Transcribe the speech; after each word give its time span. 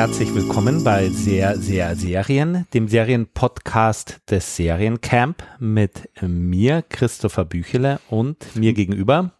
herzlich 0.00 0.34
willkommen 0.34 0.82
bei 0.82 1.10
Sehr, 1.10 1.58
Sehr 1.58 1.94
Serien, 1.94 2.66
dem 2.72 2.88
Serienpodcast 2.88 4.22
des 4.30 4.56
Seriencamp 4.56 5.42
mit 5.58 6.08
mir, 6.22 6.82
Christopher 6.88 7.44
Büchele 7.44 8.00
und 8.08 8.56
mir 8.56 8.72
gegenüber. 8.72 9.32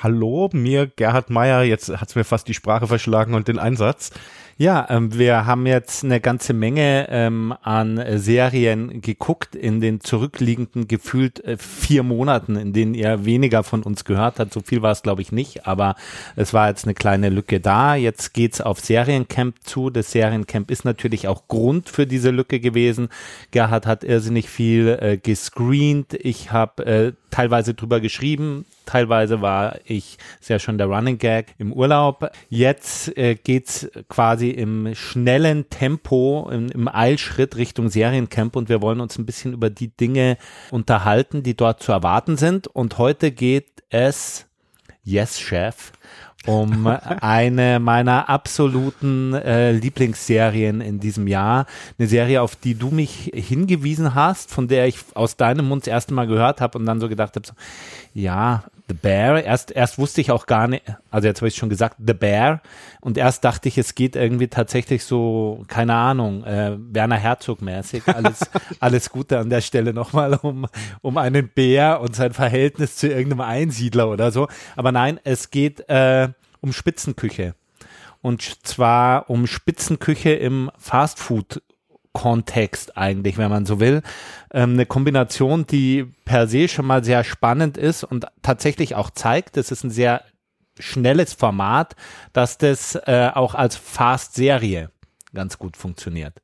Hallo, 0.00 0.50
mir 0.52 0.86
Gerhard 0.86 1.30
Meyer, 1.30 1.64
jetzt 1.64 1.88
hat's 1.88 2.14
mir 2.14 2.22
fast 2.22 2.46
die 2.46 2.54
Sprache 2.54 2.86
verschlagen 2.86 3.34
und 3.34 3.48
den 3.48 3.58
Einsatz. 3.58 4.12
Ja, 4.60 4.88
ähm, 4.90 5.16
wir 5.16 5.46
haben 5.46 5.66
jetzt 5.66 6.02
eine 6.02 6.20
ganze 6.20 6.52
Menge 6.52 7.06
ähm, 7.10 7.54
an 7.62 8.02
Serien 8.18 9.00
geguckt 9.02 9.54
in 9.54 9.80
den 9.80 10.00
zurückliegenden 10.00 10.88
gefühlt 10.88 11.38
äh, 11.44 11.56
vier 11.56 12.02
Monaten, 12.02 12.56
in 12.56 12.72
denen 12.72 12.94
ihr 12.94 13.24
weniger 13.24 13.62
von 13.62 13.84
uns 13.84 14.04
gehört 14.04 14.40
habt. 14.40 14.52
So 14.52 14.60
viel 14.60 14.82
war 14.82 14.90
es, 14.90 15.02
glaube 15.02 15.22
ich, 15.22 15.30
nicht, 15.30 15.68
aber 15.68 15.94
es 16.34 16.54
war 16.54 16.68
jetzt 16.68 16.86
eine 16.86 16.94
kleine 16.94 17.28
Lücke 17.28 17.60
da. 17.60 17.94
Jetzt 17.94 18.34
geht's 18.34 18.60
auf 18.60 18.80
Seriencamp 18.80 19.62
zu. 19.62 19.90
Das 19.90 20.10
Seriencamp 20.10 20.72
ist 20.72 20.84
natürlich 20.84 21.28
auch 21.28 21.46
Grund 21.46 21.88
für 21.88 22.08
diese 22.08 22.30
Lücke 22.30 22.58
gewesen. 22.58 23.10
Gerhard 23.52 23.86
hat 23.86 24.02
irrsinnig 24.02 24.50
viel 24.50 24.98
äh, 25.00 25.18
gescreent. 25.18 26.14
Ich 26.14 26.50
habe 26.50 26.84
äh, 26.84 27.12
teilweise 27.30 27.74
drüber 27.74 28.00
geschrieben, 28.00 28.64
teilweise 28.86 29.40
war 29.40 29.78
ich 29.84 30.18
sehr 30.40 30.58
schon 30.58 30.78
der 30.78 30.86
Running 30.86 31.18
Gag 31.18 31.54
im 31.58 31.72
Urlaub. 31.72 32.30
Jetzt 32.48 33.16
äh, 33.16 33.34
geht's 33.34 33.88
quasi 34.08 34.50
im 34.50 34.94
schnellen 34.94 35.68
Tempo, 35.70 36.48
im, 36.50 36.70
im 36.70 36.88
Eilschritt 36.88 37.56
Richtung 37.56 37.88
Seriencamp 37.88 38.56
und 38.56 38.68
wir 38.68 38.80
wollen 38.82 39.00
uns 39.00 39.18
ein 39.18 39.26
bisschen 39.26 39.52
über 39.52 39.70
die 39.70 39.88
Dinge 39.88 40.38
unterhalten, 40.70 41.42
die 41.42 41.56
dort 41.56 41.82
zu 41.82 41.92
erwarten 41.92 42.36
sind. 42.36 42.66
Und 42.66 42.98
heute 42.98 43.30
geht 43.30 43.82
es, 43.90 44.46
yes, 45.04 45.38
Chef, 45.38 45.92
um 46.46 46.86
eine 46.86 47.80
meiner 47.80 48.28
absoluten 48.28 49.34
äh, 49.34 49.72
Lieblingsserien 49.72 50.80
in 50.80 51.00
diesem 51.00 51.26
Jahr. 51.26 51.66
Eine 51.98 52.08
Serie, 52.08 52.42
auf 52.42 52.56
die 52.56 52.74
du 52.74 52.90
mich 52.90 53.30
hingewiesen 53.34 54.14
hast, 54.14 54.50
von 54.50 54.68
der 54.68 54.86
ich 54.86 54.98
aus 55.14 55.36
deinem 55.36 55.68
Mund 55.68 55.82
das 55.82 55.92
erste 55.92 56.14
Mal 56.14 56.26
gehört 56.26 56.60
habe 56.60 56.78
und 56.78 56.86
dann 56.86 57.00
so 57.00 57.08
gedacht 57.08 57.36
habe, 57.36 57.46
so, 57.46 57.54
ja, 58.14 58.64
The 58.88 58.94
Bear. 58.94 59.42
Erst, 59.42 59.70
erst 59.70 59.98
wusste 59.98 60.20
ich 60.20 60.30
auch 60.30 60.46
gar 60.46 60.66
nicht, 60.66 60.82
also 61.10 61.28
jetzt 61.28 61.40
habe 61.40 61.48
ich 61.48 61.56
schon 61.56 61.68
gesagt, 61.68 61.96
The 62.04 62.14
Bear. 62.14 62.62
Und 63.00 63.18
erst 63.18 63.44
dachte 63.44 63.68
ich, 63.68 63.78
es 63.78 63.94
geht 63.94 64.16
irgendwie 64.16 64.48
tatsächlich 64.48 65.04
so, 65.04 65.64
keine 65.68 65.94
Ahnung, 65.94 66.44
äh, 66.44 66.76
Werner 66.78 67.16
Herzog 67.16 67.62
mäßig. 67.62 68.02
Alles, 68.06 68.40
alles 68.80 69.10
Gute 69.10 69.38
an 69.38 69.50
der 69.50 69.60
Stelle 69.60 69.92
nochmal 69.92 70.34
um, 70.34 70.66
um 71.02 71.18
einen 71.18 71.48
Bär 71.48 72.00
und 72.00 72.16
sein 72.16 72.32
Verhältnis 72.32 72.96
zu 72.96 73.08
irgendeinem 73.08 73.42
Einsiedler 73.42 74.08
oder 74.08 74.32
so. 74.32 74.48
Aber 74.74 74.90
nein, 74.90 75.20
es 75.24 75.50
geht 75.50 75.88
äh, 75.88 76.28
um 76.60 76.72
Spitzenküche. 76.72 77.54
Und 78.20 78.66
zwar 78.66 79.30
um 79.30 79.46
Spitzenküche 79.46 80.32
im 80.32 80.70
Fastfood 80.76 81.62
Kontext 82.18 82.96
eigentlich, 82.96 83.38
wenn 83.38 83.48
man 83.48 83.64
so 83.64 83.78
will. 83.78 84.02
Ähm, 84.52 84.72
eine 84.72 84.86
Kombination, 84.86 85.68
die 85.68 86.04
per 86.24 86.48
se 86.48 86.66
schon 86.66 86.84
mal 86.84 87.04
sehr 87.04 87.22
spannend 87.22 87.78
ist 87.78 88.02
und 88.02 88.26
tatsächlich 88.42 88.96
auch 88.96 89.10
zeigt, 89.10 89.56
das 89.56 89.70
ist 89.70 89.84
ein 89.84 89.90
sehr 89.90 90.24
schnelles 90.80 91.32
Format, 91.32 91.94
dass 92.32 92.58
das 92.58 92.96
äh, 92.96 93.30
auch 93.32 93.54
als 93.54 93.76
Fast-Serie 93.76 94.90
ganz 95.32 95.58
gut 95.58 95.76
funktioniert. 95.76 96.42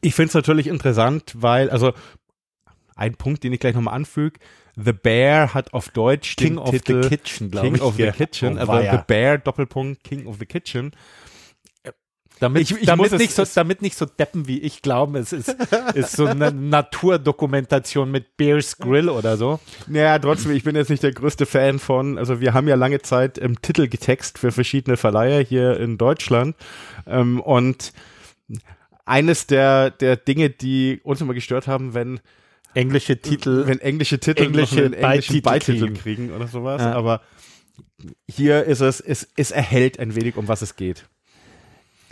Ich 0.00 0.16
finde 0.16 0.30
es 0.30 0.34
natürlich 0.34 0.66
interessant, 0.66 1.32
weil, 1.36 1.70
also 1.70 1.92
ein 2.96 3.14
Punkt, 3.14 3.44
den 3.44 3.52
ich 3.52 3.60
gleich 3.60 3.76
nochmal 3.76 3.94
anfüge, 3.94 4.40
The 4.74 4.92
Bear 4.92 5.54
hat 5.54 5.74
auf 5.74 5.90
Deutsch 5.90 6.34
King 6.34 6.54
den 6.54 6.58
of 6.58 6.70
Titel 6.72 7.04
the 7.04 7.08
Kitchen, 7.08 7.52
glaube 7.52 7.68
ich. 7.68 7.74
King 7.74 7.82
of 7.82 7.96
the 7.96 8.10
Kitchen, 8.10 8.58
Oh, 8.58 8.60
also. 8.62 8.90
The 8.90 9.02
Bear 9.06 9.38
Doppelpunkt 9.38 10.02
King 10.02 10.26
of 10.26 10.38
the 10.40 10.46
Kitchen. 10.46 10.90
Damit, 12.42 12.62
Ich- 12.62 12.76
ich 12.76 12.86
damit, 12.86 13.12
nicht 13.12 13.32
so, 13.32 13.44
damit 13.54 13.82
nicht 13.82 13.96
so 13.96 14.04
deppen 14.04 14.48
wie 14.48 14.58
ich 14.58 14.82
glauben, 14.82 15.14
es 15.14 15.32
ist, 15.32 15.54
ist 15.94 16.16
so 16.16 16.26
eine 16.26 16.50
Naturdokumentation 16.52 18.10
mit 18.10 18.36
Bears 18.36 18.78
Grill 18.78 19.08
oder 19.08 19.36
so. 19.36 19.60
Naja, 19.86 20.18
trotzdem, 20.18 20.50
ich 20.52 20.64
bin 20.64 20.74
jetzt 20.74 20.90
nicht 20.90 21.04
der 21.04 21.12
größte 21.12 21.46
Fan 21.46 21.78
von, 21.78 22.18
also 22.18 22.40
wir 22.40 22.52
haben 22.52 22.66
ja 22.66 22.74
lange 22.74 23.00
Zeit 23.00 23.38
im 23.38 23.62
Titel 23.62 23.86
getext 23.86 24.38
für 24.38 24.50
verschiedene 24.50 24.96
Verleiher 24.96 25.40
hier 25.44 25.78
in 25.78 25.98
Deutschland 25.98 26.56
ähm, 27.06 27.38
und 27.40 27.92
eines 29.04 29.46
der, 29.46 29.90
der 29.90 30.16
Dinge, 30.16 30.50
die 30.50 31.00
uns 31.04 31.20
immer 31.20 31.34
gestört 31.34 31.66
haben, 31.68 31.94
wenn 31.94 32.18
Englische 32.74 33.20
Titel. 33.20 33.64
wenn 33.66 33.80
englische 33.80 34.18
Titel 34.18 34.42
Englische 34.44 34.84
einen 34.84 34.94
englischen 34.94 35.42
Beititel 35.42 35.42
Beititel 35.42 35.78
kriegen. 35.86 35.94
kriegen 36.28 36.32
oder 36.32 36.48
sowas, 36.48 36.80
Ja. 36.82 36.92
aber 36.94 37.20
hier 38.28 38.64
ist 38.64 38.80
es, 38.80 39.00
es, 39.00 39.28
es 39.36 39.50
erhält 39.52 39.98
ein 40.00 40.16
wenig, 40.16 40.36
um 40.36 40.48
was 40.48 40.62
es 40.62 40.74
geht. 40.76 41.04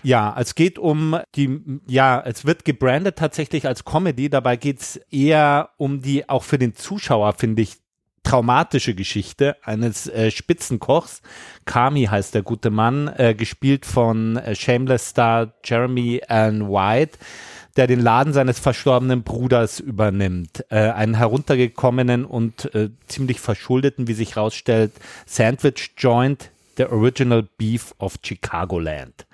Ja, 0.03 0.35
es 0.39 0.55
geht 0.55 0.79
um 0.79 1.19
die, 1.35 1.61
ja, 1.87 2.23
es 2.25 2.45
wird 2.45 2.65
gebrandet 2.65 3.17
tatsächlich 3.17 3.67
als 3.67 3.85
Comedy. 3.85 4.31
Dabei 4.31 4.57
geht's 4.57 4.97
eher 5.11 5.71
um 5.77 6.01
die, 6.01 6.29
auch 6.29 6.45
für 6.45 6.59
den 6.59 6.75
Zuschauer, 6.75 7.35
finde 7.35 7.63
ich, 7.63 7.77
traumatische 8.23 8.95
Geschichte 8.95 9.57
eines 9.65 10.07
äh, 10.07 10.31
Spitzenkochs. 10.31 11.23
Kami 11.65 12.05
heißt 12.05 12.35
der 12.35 12.43
gute 12.43 12.71
Mann, 12.71 13.09
äh, 13.17 13.35
gespielt 13.35 13.87
von 13.87 14.37
äh, 14.37 14.55
Shameless-Star 14.55 15.55
Jeremy 15.65 16.21
Allen 16.29 16.69
White 16.69 17.19
der 17.77 17.87
den 17.87 18.01
Laden 18.01 18.33
seines 18.33 18.59
verstorbenen 18.59 19.23
Bruders 19.23 19.81
übernimmt. 19.81 20.65
Äh, 20.71 20.91
einen 20.91 21.15
heruntergekommenen 21.15 22.25
und 22.25 22.75
äh, 22.75 22.91
ziemlich 23.07 23.41
verschuldeten, 23.41 24.09
wie 24.09 24.15
sich 24.15 24.37
rausstellt, 24.37 24.93
Sandwich 25.27 25.93
Joint, 25.97 26.51
der 26.79 26.93
Original 26.93 27.47
Beef 27.59 27.95
of 27.99 28.19
Chicagoland. 28.23 29.27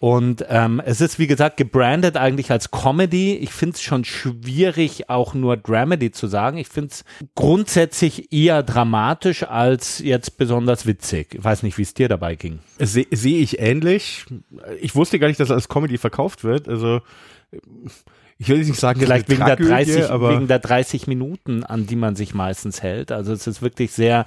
Und 0.00 0.44
ähm, 0.48 0.82
es 0.84 1.00
ist, 1.00 1.18
wie 1.18 1.26
gesagt, 1.26 1.56
gebrandet 1.56 2.16
eigentlich 2.16 2.50
als 2.50 2.70
Comedy. 2.70 3.36
Ich 3.36 3.52
finde 3.52 3.76
es 3.76 3.82
schon 3.82 4.04
schwierig, 4.04 5.08
auch 5.08 5.32
nur 5.34 5.56
Dramedy 5.56 6.10
zu 6.10 6.26
sagen. 6.26 6.58
Ich 6.58 6.68
finde 6.68 6.90
es 6.90 7.04
grundsätzlich 7.34 8.32
eher 8.32 8.62
dramatisch 8.62 9.44
als 9.44 10.00
jetzt 10.00 10.36
besonders 10.36 10.86
witzig. 10.86 11.34
Ich 11.34 11.44
weiß 11.44 11.62
nicht, 11.62 11.78
wie 11.78 11.82
es 11.82 11.94
dir 11.94 12.08
dabei 12.08 12.34
ging. 12.34 12.58
Sehe 12.78 13.06
seh 13.10 13.38
ich 13.38 13.60
ähnlich. 13.60 14.26
Ich 14.80 14.94
wusste 14.94 15.18
gar 15.18 15.28
nicht, 15.28 15.40
dass 15.40 15.48
es 15.48 15.54
als 15.54 15.68
Comedy 15.68 15.96
verkauft 15.96 16.44
wird. 16.44 16.68
Also 16.68 17.00
ich 18.38 18.48
will 18.48 18.58
nicht 18.58 18.78
sagen, 18.78 19.00
Vielleicht 19.00 19.28
wegen 19.28 19.44
der, 19.44 19.56
Tragödie, 19.56 19.70
30, 19.70 20.10
aber 20.10 20.34
wegen 20.34 20.48
der 20.48 20.58
30 20.58 21.06
Minuten, 21.06 21.64
an 21.64 21.86
die 21.86 21.96
man 21.96 22.16
sich 22.16 22.34
meistens 22.34 22.82
hält. 22.82 23.12
Also 23.12 23.32
es 23.32 23.46
ist 23.46 23.62
wirklich 23.62 23.92
sehr, 23.92 24.24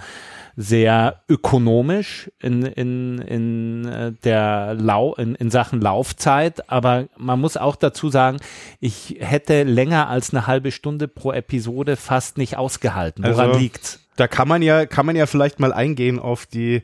sehr 0.59 1.21
ökonomisch 1.29 2.31
in, 2.41 2.63
in, 2.63 3.19
in 3.19 3.85
äh, 3.85 4.11
der 4.23 4.73
Lau, 4.73 5.13
in, 5.13 5.35
in 5.35 5.51
Sachen 5.51 5.79
Laufzeit. 5.79 6.69
Aber 6.69 7.05
man 7.15 7.39
muss 7.39 7.57
auch 7.57 7.75
dazu 7.75 8.09
sagen, 8.09 8.37
ich 8.79 9.17
hätte 9.19 9.61
länger 9.63 10.09
als 10.09 10.33
eine 10.33 10.47
halbe 10.47 10.71
Stunde 10.71 11.07
pro 11.07 11.31
Episode 11.31 11.95
fast 11.95 12.39
nicht 12.39 12.57
ausgehalten. 12.57 13.23
Woran 13.23 13.49
Also- 13.49 13.59
liegt's? 13.59 13.99
da 14.15 14.27
kann 14.27 14.47
man 14.47 14.63
ja, 14.63 14.87
kann 14.87 15.05
man 15.05 15.15
ja 15.15 15.27
vielleicht 15.27 15.59
mal 15.59 15.71
eingehen 15.71 16.17
auf 16.17 16.47
die, 16.47 16.81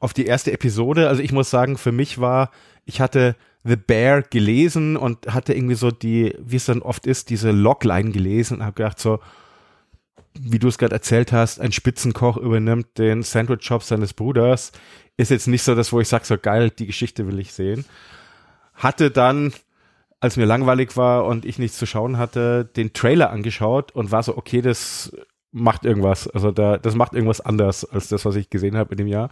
auf 0.00 0.12
die 0.12 0.26
erste 0.26 0.52
Episode. 0.52 1.08
Also 1.08 1.22
ich 1.22 1.32
muss 1.32 1.48
sagen, 1.48 1.78
für 1.78 1.92
mich 1.92 2.20
war, 2.20 2.50
ich 2.84 3.00
hatte 3.00 3.36
The 3.64 3.76
Bear 3.76 4.20
gelesen 4.20 4.98
und 4.98 5.32
hatte 5.32 5.54
irgendwie 5.54 5.76
so 5.76 5.90
die, 5.90 6.36
wie 6.38 6.56
es 6.56 6.66
dann 6.66 6.82
oft 6.82 7.06
ist, 7.06 7.30
diese 7.30 7.52
Logline 7.52 8.10
gelesen 8.10 8.58
und 8.58 8.64
habe 8.64 8.74
gedacht 8.74 9.00
so, 9.00 9.18
wie 10.38 10.58
du 10.58 10.68
es 10.68 10.78
gerade 10.78 10.94
erzählt 10.94 11.32
hast, 11.32 11.60
ein 11.60 11.72
Spitzenkoch 11.72 12.36
übernimmt 12.36 12.98
den 12.98 13.22
Sandwich-Shop 13.22 13.82
seines 13.82 14.14
Bruders. 14.14 14.72
Ist 15.16 15.30
jetzt 15.30 15.46
nicht 15.46 15.62
so 15.62 15.74
das, 15.74 15.92
wo 15.92 16.00
ich 16.00 16.08
sage, 16.08 16.24
so 16.24 16.36
geil, 16.36 16.70
die 16.70 16.86
Geschichte 16.86 17.26
will 17.26 17.38
ich 17.38 17.52
sehen. 17.52 17.84
Hatte 18.74 19.10
dann, 19.10 19.52
als 20.18 20.36
mir 20.36 20.46
langweilig 20.46 20.96
war 20.96 21.26
und 21.26 21.44
ich 21.44 21.58
nichts 21.58 21.78
zu 21.78 21.86
schauen 21.86 22.18
hatte, 22.18 22.64
den 22.64 22.92
Trailer 22.92 23.30
angeschaut 23.30 23.92
und 23.92 24.10
war 24.10 24.22
so, 24.22 24.36
okay, 24.36 24.60
das 24.60 25.12
macht 25.52 25.84
irgendwas. 25.84 26.28
Also 26.28 26.50
da, 26.50 26.78
das 26.78 26.96
macht 26.96 27.14
irgendwas 27.14 27.40
anders 27.40 27.84
als 27.84 28.08
das, 28.08 28.24
was 28.24 28.34
ich 28.34 28.50
gesehen 28.50 28.76
habe 28.76 28.92
in 28.92 28.98
dem 28.98 29.06
Jahr. 29.06 29.30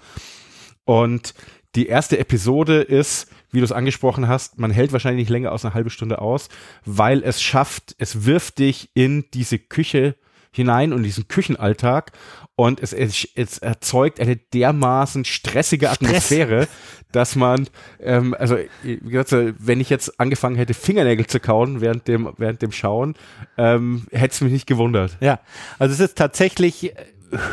Und 0.84 1.34
die 1.74 1.86
erste 1.86 2.18
Episode 2.18 2.82
ist, 2.82 3.28
wie 3.50 3.58
du 3.58 3.64
es 3.64 3.72
angesprochen 3.72 4.28
hast, 4.28 4.58
man 4.58 4.70
hält 4.70 4.92
wahrscheinlich 4.92 5.22
nicht 5.22 5.30
länger 5.30 5.50
als 5.50 5.64
eine 5.64 5.74
halbe 5.74 5.90
Stunde 5.90 6.20
aus, 6.20 6.48
weil 6.84 7.22
es 7.24 7.42
schafft, 7.42 7.94
es 7.98 8.24
wirft 8.24 8.58
dich 8.58 8.90
in 8.94 9.24
diese 9.32 9.58
Küche 9.58 10.14
hinein 10.52 10.92
und 10.92 11.02
diesen 11.02 11.28
Küchenalltag 11.28 12.12
und 12.54 12.80
es, 12.80 12.92
es, 12.92 13.26
es 13.34 13.58
erzeugt 13.58 14.20
eine 14.20 14.36
dermaßen 14.36 15.24
stressige 15.24 15.90
Atmosphäre, 15.90 16.68
dass 17.10 17.36
man, 17.36 17.68
ähm, 18.00 18.34
also 18.38 18.58
wie 18.82 18.98
gesagt, 18.98 19.56
wenn 19.58 19.80
ich 19.80 19.90
jetzt 19.90 20.20
angefangen 20.20 20.56
hätte, 20.56 20.74
Fingernägel 20.74 21.26
zu 21.26 21.40
kauen 21.40 21.80
während 21.80 22.06
dem, 22.08 22.32
während 22.36 22.62
dem 22.62 22.72
Schauen, 22.72 23.14
ähm, 23.56 24.06
hätte 24.10 24.34
es 24.34 24.40
mich 24.42 24.52
nicht 24.52 24.66
gewundert. 24.66 25.16
Ja, 25.20 25.40
also 25.78 25.94
es 25.94 26.00
ist 26.00 26.16
tatsächlich 26.18 26.92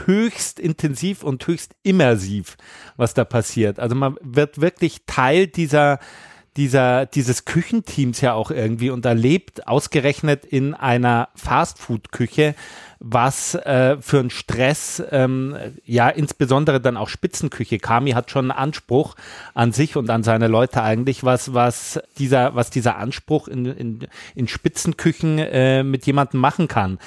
höchst 0.05 0.59
intensiv 0.59 1.23
und 1.23 1.45
höchst 1.47 1.75
immersiv, 1.83 2.57
was 2.97 3.13
da 3.13 3.23
passiert. 3.23 3.79
Also 3.79 3.95
man 3.95 4.17
wird 4.21 4.59
wirklich 4.59 5.05
Teil 5.05 5.47
dieser 5.47 5.99
dieser, 6.57 7.05
dieses 7.05 7.45
Küchenteams 7.45 8.21
ja 8.21 8.33
auch 8.33 8.51
irgendwie 8.51 8.89
und 8.89 9.05
erlebt 9.05 9.67
ausgerechnet 9.67 10.45
in 10.45 10.73
einer 10.73 11.29
Fastfood-Küche, 11.35 12.55
was 12.99 13.55
äh, 13.55 13.97
für 14.01 14.19
einen 14.19 14.29
Stress, 14.29 15.01
ähm, 15.11 15.55
ja, 15.85 16.09
insbesondere 16.09 16.81
dann 16.81 16.97
auch 16.97 17.07
Spitzenküche. 17.07 17.79
Kami 17.79 18.11
hat 18.11 18.29
schon 18.29 18.51
einen 18.51 18.59
Anspruch 18.59 19.15
an 19.53 19.71
sich 19.71 19.95
und 19.95 20.09
an 20.09 20.23
seine 20.23 20.47
Leute 20.47 20.83
eigentlich, 20.83 21.23
was, 21.23 21.53
was 21.53 22.01
dieser, 22.17 22.55
was 22.55 22.69
dieser 22.69 22.97
Anspruch 22.97 23.47
in, 23.47 23.65
in, 23.65 24.07
in 24.35 24.47
Spitzenküchen 24.47 25.39
äh, 25.39 25.83
mit 25.83 26.05
jemandem 26.05 26.41
machen 26.41 26.67
kann 26.67 26.99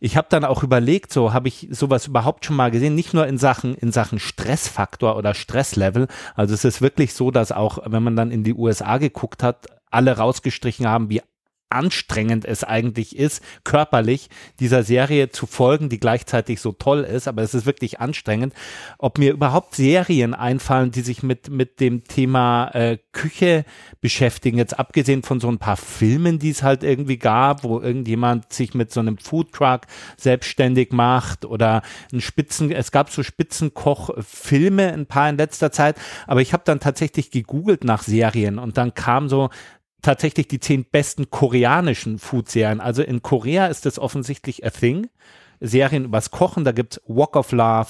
ich 0.00 0.16
habe 0.16 0.28
dann 0.30 0.44
auch 0.44 0.62
überlegt, 0.62 1.12
so 1.12 1.32
habe 1.34 1.48
ich 1.48 1.68
sowas 1.70 2.06
überhaupt 2.06 2.46
schon 2.46 2.56
mal 2.56 2.70
gesehen, 2.70 2.94
nicht 2.94 3.12
nur 3.12 3.26
in 3.26 3.38
Sachen 3.38 3.74
in 3.74 3.92
Sachen 3.92 4.18
Stressfaktor 4.18 5.16
oder 5.16 5.34
Stresslevel. 5.34 6.08
Also 6.34 6.54
es 6.54 6.64
ist 6.64 6.80
wirklich 6.80 7.12
so, 7.12 7.30
dass 7.30 7.52
auch 7.52 7.78
wenn 7.84 8.02
man 8.02 8.16
dann 8.16 8.30
in 8.30 8.42
die 8.42 8.54
USA 8.54 8.96
geguckt 8.96 9.42
hat, 9.42 9.66
alle 9.90 10.16
rausgestrichen 10.16 10.88
haben, 10.88 11.10
wie 11.10 11.22
anstrengend 11.70 12.44
es 12.44 12.64
eigentlich 12.64 13.16
ist, 13.16 13.42
körperlich 13.64 14.28
dieser 14.58 14.82
Serie 14.82 15.30
zu 15.30 15.46
folgen, 15.46 15.88
die 15.88 16.00
gleichzeitig 16.00 16.60
so 16.60 16.72
toll 16.72 17.00
ist, 17.00 17.28
aber 17.28 17.42
es 17.42 17.54
ist 17.54 17.66
wirklich 17.66 18.00
anstrengend. 18.00 18.54
Ob 18.98 19.18
mir 19.18 19.32
überhaupt 19.32 19.74
Serien 19.74 20.34
einfallen, 20.34 20.90
die 20.90 21.02
sich 21.02 21.22
mit, 21.22 21.48
mit 21.48 21.80
dem 21.80 22.04
Thema 22.04 22.70
äh, 22.74 22.98
Küche 23.12 23.64
beschäftigen, 24.00 24.58
jetzt 24.58 24.78
abgesehen 24.78 25.22
von 25.22 25.40
so 25.40 25.48
ein 25.48 25.58
paar 25.58 25.76
Filmen, 25.76 26.38
die 26.38 26.50
es 26.50 26.62
halt 26.62 26.82
irgendwie 26.82 27.18
gab, 27.18 27.64
wo 27.64 27.80
irgendjemand 27.80 28.52
sich 28.52 28.74
mit 28.74 28.92
so 28.92 29.00
einem 29.00 29.18
Foodtruck 29.18 29.82
selbstständig 30.16 30.92
macht 30.92 31.44
oder 31.44 31.82
ein 32.12 32.20
Spitzen, 32.20 32.70
es 32.72 32.92
gab 32.92 33.10
so 33.10 33.22
Spitzenkoch-Filme, 33.22 34.92
ein 34.92 35.06
paar 35.06 35.28
in 35.28 35.36
letzter 35.36 35.72
Zeit, 35.72 35.96
aber 36.26 36.40
ich 36.40 36.52
habe 36.52 36.62
dann 36.66 36.80
tatsächlich 36.80 37.30
gegoogelt 37.30 37.84
nach 37.84 38.02
Serien 38.02 38.58
und 38.58 38.76
dann 38.76 38.94
kam 38.94 39.28
so 39.28 39.50
tatsächlich 40.02 40.48
die 40.48 40.60
zehn 40.60 40.84
besten 40.84 41.30
koreanischen 41.30 42.18
Food-Serien. 42.18 42.80
Also 42.80 43.02
in 43.02 43.22
Korea 43.22 43.66
ist 43.66 43.86
das 43.86 43.98
offensichtlich 43.98 44.64
a 44.64 44.70
thing. 44.70 45.08
Serien 45.60 46.06
übers 46.06 46.30
Kochen, 46.30 46.64
da 46.64 46.72
gibt's 46.72 47.00
Walk 47.06 47.36
of 47.36 47.52
Love, 47.52 47.88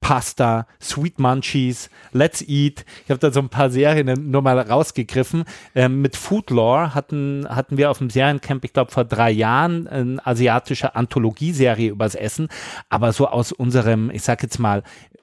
Pasta, 0.00 0.66
Sweet 0.80 1.18
Munchies, 1.18 1.90
Let's 2.12 2.42
Eat. 2.42 2.86
Ich 3.04 3.10
habe 3.10 3.20
da 3.20 3.30
so 3.30 3.40
ein 3.40 3.50
paar 3.50 3.68
Serien 3.68 4.30
nur 4.30 4.40
mal 4.40 4.58
rausgegriffen. 4.58 5.44
Ähm, 5.74 6.00
mit 6.00 6.16
Food 6.16 6.50
Lore 6.50 6.94
hatten, 6.94 7.46
hatten 7.48 7.76
wir 7.76 7.90
auf 7.90 7.98
dem 7.98 8.08
Seriencamp, 8.08 8.64
ich 8.64 8.72
glaube 8.72 8.90
vor 8.90 9.04
drei 9.04 9.30
Jahren, 9.30 9.86
eine 9.86 10.26
asiatische 10.26 10.94
Anthologieserie 10.94 11.90
übers 11.90 12.14
Essen, 12.14 12.48
aber 12.88 13.12
so 13.12 13.28
aus 13.28 13.52
unserem, 13.52 14.10
ich 14.10 14.22
sag 14.22 14.42
jetzt 14.42 14.58
mal, 14.58 14.82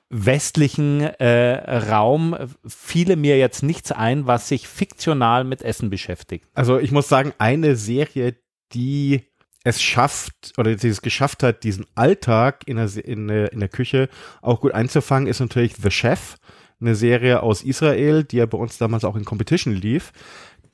westlichen 0.09 1.01
äh, 1.01 1.89
Raum 1.89 2.35
fiele 2.65 3.15
mir 3.15 3.37
jetzt 3.37 3.61
nichts 3.61 3.91
ein, 3.91 4.25
was 4.25 4.47
sich 4.47 4.67
fiktional 4.67 5.43
mit 5.43 5.61
Essen 5.61 5.89
beschäftigt. 5.89 6.45
Also 6.53 6.79
ich 6.79 6.91
muss 6.91 7.09
sagen, 7.09 7.33
eine 7.37 7.75
Serie, 7.75 8.35
die 8.73 9.23
es 9.63 9.81
schafft 9.81 10.53
oder 10.57 10.75
die 10.75 10.87
es 10.87 11.01
geschafft 11.01 11.43
hat, 11.43 11.63
diesen 11.63 11.85
Alltag 11.95 12.63
in 12.67 12.77
der, 12.77 13.05
in, 13.05 13.27
der, 13.27 13.51
in 13.51 13.59
der 13.59 13.69
Küche 13.69 14.07
auch 14.41 14.61
gut 14.61 14.73
einzufangen, 14.73 15.27
ist 15.27 15.41
natürlich 15.41 15.75
The 15.75 15.91
Chef, 15.91 16.37
eine 16.79 16.95
Serie 16.95 17.43
aus 17.43 17.63
Israel, 17.63 18.23
die 18.23 18.37
ja 18.37 18.45
bei 18.45 18.57
uns 18.57 18.77
damals 18.77 19.03
auch 19.03 19.15
in 19.15 19.25
Competition 19.25 19.73
lief, 19.73 20.13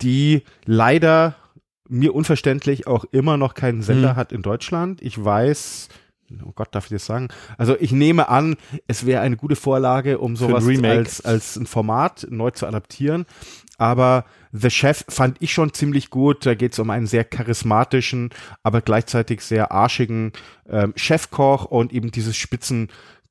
die 0.01 0.43
leider 0.65 1.35
mir 1.87 2.13
unverständlich 2.13 2.87
auch 2.87 3.05
immer 3.05 3.37
noch 3.37 3.55
keinen 3.55 3.81
Sender 3.81 4.11
hm. 4.11 4.15
hat 4.15 4.31
in 4.31 4.41
Deutschland. 4.41 5.01
Ich 5.01 5.23
weiß, 5.23 5.89
oh 6.45 6.51
Gott, 6.55 6.69
darf 6.71 6.85
ich 6.85 6.91
das 6.91 7.05
sagen? 7.05 7.27
Also 7.57 7.75
ich 7.79 7.91
nehme 7.91 8.29
an, 8.29 8.55
es 8.87 9.05
wäre 9.05 9.21
eine 9.21 9.37
gute 9.37 9.55
Vorlage, 9.55 10.19
um 10.19 10.35
sowas 10.35 10.65
als, 10.83 11.21
als 11.21 11.55
ein 11.55 11.65
Format 11.65 12.27
neu 12.29 12.51
zu 12.51 12.65
adaptieren. 12.65 13.25
Aber 13.77 14.25
The 14.51 14.69
Chef 14.69 15.03
fand 15.09 15.41
ich 15.41 15.51
schon 15.51 15.73
ziemlich 15.73 16.09
gut. 16.09 16.45
Da 16.45 16.53
geht 16.53 16.73
es 16.73 16.79
um 16.79 16.89
einen 16.89 17.07
sehr 17.07 17.23
charismatischen, 17.23 18.29
aber 18.61 18.81
gleichzeitig 18.81 19.41
sehr 19.41 19.71
arschigen 19.71 20.31
ähm, 20.69 20.93
Chefkoch 20.95 21.65
und 21.65 21.91
eben 21.91 22.11
dieses 22.11 22.37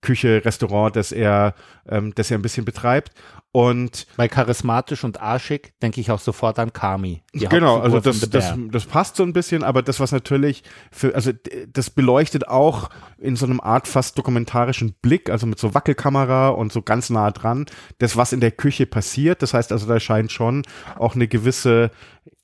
Spitzenküche, 0.03 0.45
Restaurant, 0.45 0.97
das 0.97 1.13
er, 1.13 1.55
ähm, 1.89 2.13
das 2.15 2.31
er 2.31 2.39
ein 2.39 2.43
bisschen 2.43 2.65
betreibt. 2.65 3.13
Und 3.55 4.07
bei 4.17 4.29
charismatisch 4.29 5.05
und 5.05 5.21
arschig 5.21 5.75
denke 5.83 6.01
ich 6.01 6.11
auch 6.11 6.21
sofort 6.21 6.59
an 6.59 6.73
Kami. 6.73 7.23
Genau, 7.35 7.81
also 7.81 8.01
das, 8.01 8.21
das, 8.31 8.55
das 8.71 8.87
passt 8.87 9.17
so 9.17 9.23
ein 9.25 9.35
bisschen, 9.35 9.63
aber 9.63 9.83
das, 9.83 10.01
was 10.01 10.11
natürlich 10.11 10.65
für, 10.91 11.15
also 11.15 11.33
das 11.71 11.91
beleuchtet 11.91 12.49
auch 12.49 12.89
in 13.19 13.37
so 13.37 13.45
einem 13.45 13.61
Art 13.61 13.89
fast 13.89 14.17
dokumentarischen 14.17 14.95
Blick, 15.03 15.29
also 15.29 15.47
mit 15.47 15.59
so 15.59 15.75
Wackelkamera 15.75 16.49
und 16.49 16.73
so 16.73 16.81
ganz 16.81 17.11
nah 17.11 17.31
dran, 17.31 17.67
das, 17.99 18.17
was 18.17 18.33
in 18.33 18.41
der 18.41 18.53
Küche 18.53 18.87
passiert. 18.87 19.43
Das 19.43 19.53
heißt 19.53 19.71
also, 19.71 19.87
da 19.87 20.01
scheint 20.01 20.33
schon 20.33 20.63
auch 20.99 21.15
eine 21.15 21.29
gewisse 21.29 21.91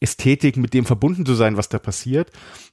Ästhetik 0.01 0.59
mit 0.59 0.75
dem 0.75 0.85
verbunden 0.85 1.25
zu 1.25 1.35
sein, 1.35 1.57
was 1.57 1.71
da 1.71 1.79
passiert. 1.79 2.31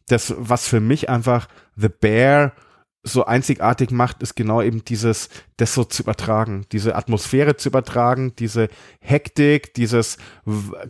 Das, 0.09 0.35
was 0.37 0.67
für 0.67 0.81
mich 0.81 1.09
einfach 1.09 1.47
The 1.77 1.89
Bear 1.89 2.51
so 3.05 3.25
einzigartig 3.25 3.91
macht, 3.91 4.21
ist 4.23 4.35
genau 4.35 4.61
eben 4.61 4.83
dieses, 4.83 5.29
das 5.57 5.73
so 5.73 5.83
zu 5.83 6.03
übertragen, 6.03 6.65
diese 6.71 6.95
Atmosphäre 6.95 7.55
zu 7.55 7.69
übertragen, 7.69 8.33
diese 8.37 8.67
Hektik, 8.99 9.75
dieses 9.75 10.17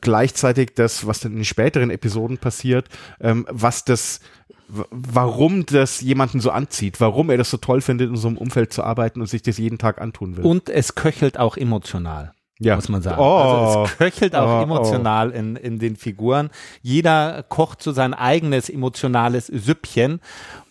gleichzeitig 0.02 0.74
das, 0.76 1.06
was 1.06 1.20
dann 1.20 1.34
in 1.34 1.40
den 1.40 1.46
späteren 1.46 1.92
Episoden 1.92 2.38
passiert, 2.38 2.88
ähm, 3.20 3.46
was 3.52 3.84
das, 3.84 4.22
warum 4.68 5.66
das 5.66 6.00
jemanden 6.00 6.40
so 6.40 6.52
anzieht, 6.52 7.02
warum 7.02 7.30
er 7.30 7.38
das 7.38 7.50
so 7.50 7.58
toll 7.58 7.82
findet, 7.82 8.10
in 8.10 8.16
so 8.16 8.30
einem 8.30 8.38
Umfeld 8.38 8.72
zu 8.72 8.84
arbeiten 8.84 9.20
und 9.20 9.28
sich 9.28 9.42
das 9.42 9.58
jeden 9.58 9.78
Tag 9.78 10.00
antun 10.00 10.38
will. 10.38 10.46
Und 10.46 10.70
es 10.70 10.96
köchelt 10.96 11.38
auch 11.38 11.58
emotional 11.58 12.34
ja. 12.60 12.76
muss 12.76 12.90
man 12.90 13.02
sagen. 13.02 13.20
Oh. 13.20 13.24
Also 13.24 13.84
es 13.84 13.98
köchelt 13.98 14.36
auch 14.36 14.60
oh, 14.60 14.64
emotional 14.64 15.30
oh. 15.30 15.38
In, 15.38 15.56
in 15.56 15.80
den 15.80 15.96
Figuren. 15.96 16.50
Jeder 16.82 17.44
kocht 17.44 17.82
so 17.82 17.92
sein 17.92 18.14
eigenes 18.14 18.70
emotionales 18.70 19.48
Süppchen 19.48 20.22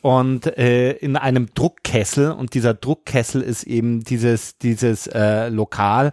und 0.00 0.46
äh, 0.58 0.92
in 0.92 1.16
einem 1.16 1.48
Druckkessel 1.54 2.32
und 2.32 2.54
dieser 2.54 2.74
Druckkessel 2.74 3.42
ist 3.42 3.64
eben 3.64 4.04
dieses 4.04 4.58
dieses 4.58 5.06
äh, 5.06 5.48
Lokal 5.48 6.12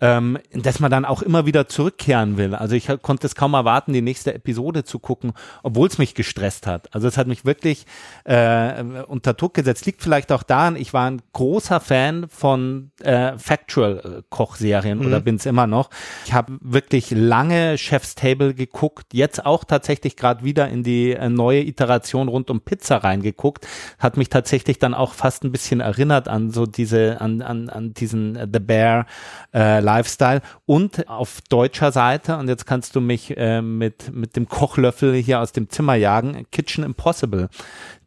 ähm, 0.00 0.38
dass 0.52 0.80
man 0.80 0.90
dann 0.90 1.04
auch 1.04 1.22
immer 1.22 1.46
wieder 1.46 1.68
zurückkehren 1.68 2.36
will. 2.36 2.54
Also 2.54 2.76
ich 2.76 2.88
konnte 3.02 3.26
es 3.26 3.34
kaum 3.34 3.54
erwarten, 3.54 3.92
die 3.92 4.02
nächste 4.02 4.34
Episode 4.34 4.84
zu 4.84 4.98
gucken, 4.98 5.32
obwohl 5.62 5.88
es 5.88 5.98
mich 5.98 6.14
gestresst 6.14 6.66
hat. 6.66 6.94
Also 6.94 7.08
es 7.08 7.16
hat 7.16 7.26
mich 7.26 7.44
wirklich 7.44 7.86
äh, 8.24 8.82
unter 9.06 9.34
Druck 9.34 9.54
gesetzt. 9.54 9.86
Liegt 9.86 10.02
vielleicht 10.02 10.30
auch 10.30 10.42
daran, 10.42 10.76
ich 10.76 10.92
war 10.92 11.10
ein 11.10 11.20
großer 11.32 11.80
Fan 11.80 12.28
von 12.28 12.92
äh, 13.02 13.36
Factual-Kochserien 13.36 14.98
mhm. 15.00 15.06
oder 15.06 15.20
bin 15.20 15.36
es 15.36 15.46
immer 15.46 15.66
noch. 15.66 15.90
Ich 16.24 16.32
habe 16.32 16.58
wirklich 16.60 17.10
lange 17.10 17.76
Chef's 17.76 18.14
Table 18.14 18.54
geguckt, 18.54 19.14
jetzt 19.14 19.44
auch 19.44 19.64
tatsächlich 19.64 20.16
gerade 20.16 20.44
wieder 20.44 20.68
in 20.68 20.82
die 20.82 21.12
äh, 21.12 21.28
neue 21.28 21.62
Iteration 21.62 22.28
rund 22.28 22.50
um 22.50 22.60
Pizza 22.60 22.98
reingeguckt. 22.98 23.66
Hat 23.98 24.16
mich 24.16 24.28
tatsächlich 24.28 24.78
dann 24.78 24.94
auch 24.94 25.14
fast 25.14 25.44
ein 25.44 25.50
bisschen 25.50 25.80
erinnert 25.80 26.28
an 26.28 26.50
so 26.50 26.66
diese, 26.66 27.20
an, 27.20 27.42
an, 27.42 27.68
an 27.68 27.94
diesen 27.94 28.36
äh, 28.36 28.46
The 28.50 28.60
Bear 28.60 29.06
äh, 29.52 29.80
Lifestyle 29.88 30.42
und 30.66 31.08
auf 31.08 31.40
deutscher 31.48 31.92
Seite, 31.92 32.36
und 32.36 32.46
jetzt 32.46 32.66
kannst 32.66 32.94
du 32.94 33.00
mich 33.00 33.34
äh, 33.38 33.62
mit, 33.62 34.14
mit 34.14 34.36
dem 34.36 34.46
Kochlöffel 34.46 35.14
hier 35.14 35.40
aus 35.40 35.52
dem 35.52 35.70
Zimmer 35.70 35.94
jagen, 35.94 36.46
Kitchen 36.52 36.84
Impossible. 36.84 37.48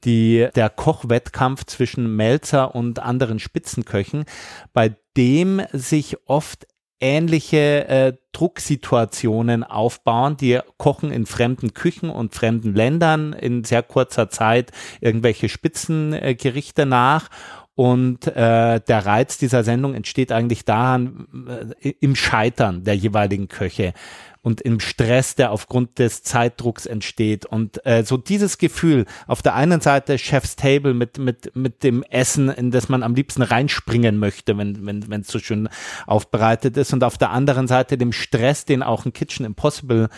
Die, 0.04 0.48
der 0.56 0.70
Kochwettkampf 0.70 1.66
zwischen 1.66 2.16
Melzer 2.16 2.76
und 2.76 3.00
anderen 3.00 3.40
Spitzenköchen, 3.40 4.26
bei 4.74 4.96
dem 5.18 5.62
sich 5.74 6.18
oft 6.28 6.68
ähnliche 7.00 7.88
äh, 7.88 8.14
Drucksituationen 8.32 9.64
aufbauen. 9.64 10.38
Die 10.38 10.60
kochen 10.78 11.12
in 11.12 11.26
fremden 11.26 11.74
Küchen 11.74 12.10
und 12.10 12.36
fremden 12.36 12.76
Ländern 12.76 13.34
in 13.34 13.64
sehr 13.64 13.82
kurzer 13.82 14.30
Zeit 14.30 14.72
irgendwelche 15.02 15.50
Spitzengerichte 15.50 16.86
nach 16.86 17.30
und 17.76 18.28
äh, 18.28 18.82
der 18.82 19.06
Reiz 19.06 19.38
dieser 19.38 19.64
Sendung 19.64 19.94
entsteht 19.94 20.32
eigentlich 20.32 20.66
daran, 20.66 21.74
äh, 21.82 21.94
im 22.00 22.16
Scheitern 22.16 22.84
der 22.84 22.96
jeweiligen 22.96 23.48
Köche 23.48 23.94
und 24.44 24.60
im 24.62 24.80
Stress, 24.80 25.36
der 25.36 25.52
aufgrund 25.52 26.00
des 26.00 26.24
Zeitdrucks 26.24 26.86
entsteht. 26.86 27.46
Und 27.46 27.86
äh, 27.86 28.04
so 28.04 28.18
dieses 28.18 28.58
Gefühl, 28.58 29.06
auf 29.28 29.42
der 29.42 29.56
einen 29.56 29.82
Seite 29.82 30.18
Chef's 30.18 30.56
Table 30.56 30.94
mit, 30.94 31.18
mit, 31.20 31.56
mit 31.56 31.84
dem 31.84 32.04
Essen, 32.04 32.50
in 32.50 32.72
das 32.72 32.90
man 32.90 33.04
am 33.04 33.14
liebsten 33.14 33.44
reinspringen 33.44 34.18
möchte, 34.18 34.58
wenn 34.58 34.86
wenn 34.86 35.10
wenn 35.10 35.22
es 35.22 35.28
so 35.28 35.40
schön 35.40 35.70
aufbereitet 36.08 36.76
ist, 36.78 36.92
und 36.94 37.04
auf 37.04 37.18
der 37.18 37.30
anderen 37.30 37.68
Seite 37.68 37.98
dem 37.98 38.12
Stress, 38.12 38.66
den 38.66 38.84
auch 38.84 39.06
ein 39.06 39.14
Kitchen 39.14 39.46
Impossible 39.46 40.10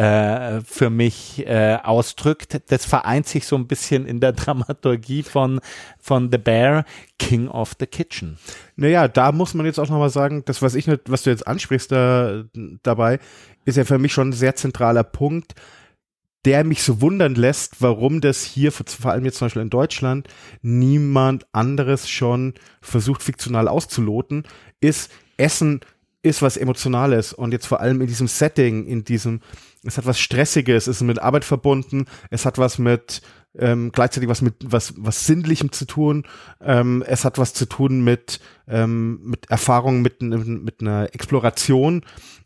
äh, 0.00 0.62
für 0.62 0.88
mich 0.88 1.46
äh, 1.46 1.76
ausdrückt. 1.82 2.62
Das 2.68 2.86
vereint 2.86 3.28
sich 3.28 3.46
so 3.46 3.54
ein 3.56 3.66
bisschen 3.66 4.06
in 4.06 4.18
der 4.18 4.32
Dramaturgie 4.32 5.22
von, 5.22 5.60
von 5.98 6.30
The 6.32 6.38
Bear, 6.38 6.86
King 7.18 7.48
of 7.48 7.74
the 7.78 7.86
Kitchen. 7.86 8.38
Naja, 8.76 9.08
da 9.08 9.30
muss 9.30 9.52
man 9.52 9.66
jetzt 9.66 9.78
auch 9.78 9.90
nochmal 9.90 10.08
sagen, 10.08 10.42
das, 10.46 10.62
was 10.62 10.74
ich, 10.74 10.88
was 11.06 11.24
du 11.24 11.30
jetzt 11.30 11.46
ansprichst 11.46 11.92
da, 11.92 12.44
dabei, 12.82 13.18
ist 13.66 13.76
ja 13.76 13.84
für 13.84 13.98
mich 13.98 14.14
schon 14.14 14.30
ein 14.30 14.32
sehr 14.32 14.56
zentraler 14.56 15.04
Punkt, 15.04 15.54
der 16.46 16.64
mich 16.64 16.82
so 16.82 17.02
wundern 17.02 17.34
lässt, 17.34 17.82
warum 17.82 18.22
das 18.22 18.42
hier, 18.42 18.72
vor 18.72 19.10
allem 19.10 19.26
jetzt 19.26 19.36
zum 19.36 19.46
Beispiel 19.46 19.60
in 19.60 19.68
Deutschland, 19.68 20.28
niemand 20.62 21.44
anderes 21.52 22.08
schon 22.08 22.54
versucht, 22.80 23.22
fiktional 23.22 23.68
auszuloten, 23.68 24.44
ist 24.80 25.12
Essen 25.36 25.80
ist 26.22 26.42
was 26.42 26.56
Emotionales 26.56 27.32
und 27.32 27.52
jetzt 27.52 27.66
vor 27.66 27.80
allem 27.80 28.00
in 28.00 28.06
diesem 28.06 28.28
Setting, 28.28 28.86
in 28.86 29.04
diesem, 29.04 29.40
es 29.84 29.96
hat 29.96 30.06
was 30.06 30.20
Stressiges, 30.20 30.86
es 30.86 30.96
ist 30.96 31.02
mit 31.02 31.18
Arbeit 31.18 31.44
verbunden, 31.44 32.06
es 32.30 32.44
hat 32.44 32.58
was 32.58 32.78
mit 32.78 33.22
ähm, 33.58 33.90
gleichzeitig 33.92 34.28
was 34.28 34.42
mit 34.42 34.54
was 34.64 34.94
was 34.96 35.26
sinnlichem 35.26 35.72
zu 35.72 35.84
tun. 35.84 36.24
Ähm, 36.60 37.02
es 37.06 37.24
hat 37.24 37.38
was 37.38 37.52
zu 37.52 37.66
tun 37.66 38.04
mit 38.04 38.40
ähm, 38.68 39.20
mit 39.24 39.50
Erfahrungen 39.50 40.02
mit 40.02 40.22
mit 40.22 40.80
einer 40.80 41.12
Exploration, 41.12 42.02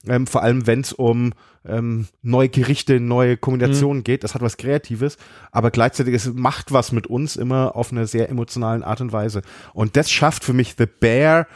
ähm, 0.07 0.27
vor 0.27 0.43
allem 0.43 0.67
wenn 0.67 0.81
es 0.81 0.93
um 0.93 1.35
ähm, 1.67 2.07
neue 2.23 2.49
Gerichte, 2.49 3.01
neue 3.01 3.37
Kombinationen 3.37 3.99
mhm. 3.99 4.05
geht. 4.05 4.25
Das 4.25 4.35
hat 4.35 4.43
was 4.43 4.57
Kreatives, 4.57 5.19
aber 5.53 5.71
gleichzeitig 5.71 6.15
es 6.15 6.33
macht 6.33 6.73
was 6.73 6.93
mit 6.93 7.07
uns 7.07 7.37
immer 7.37 7.77
auf 7.77 7.93
einer 7.93 8.07
sehr 8.07 8.29
emotionalen 8.29 8.83
Art 8.83 9.01
und 9.01 9.13
Weise. 9.13 9.43
Und 9.75 9.97
das 9.97 10.11
schafft 10.11 10.45
für 10.45 10.53
mich 10.53 10.75
The 10.79 10.87
Bear 10.87 11.47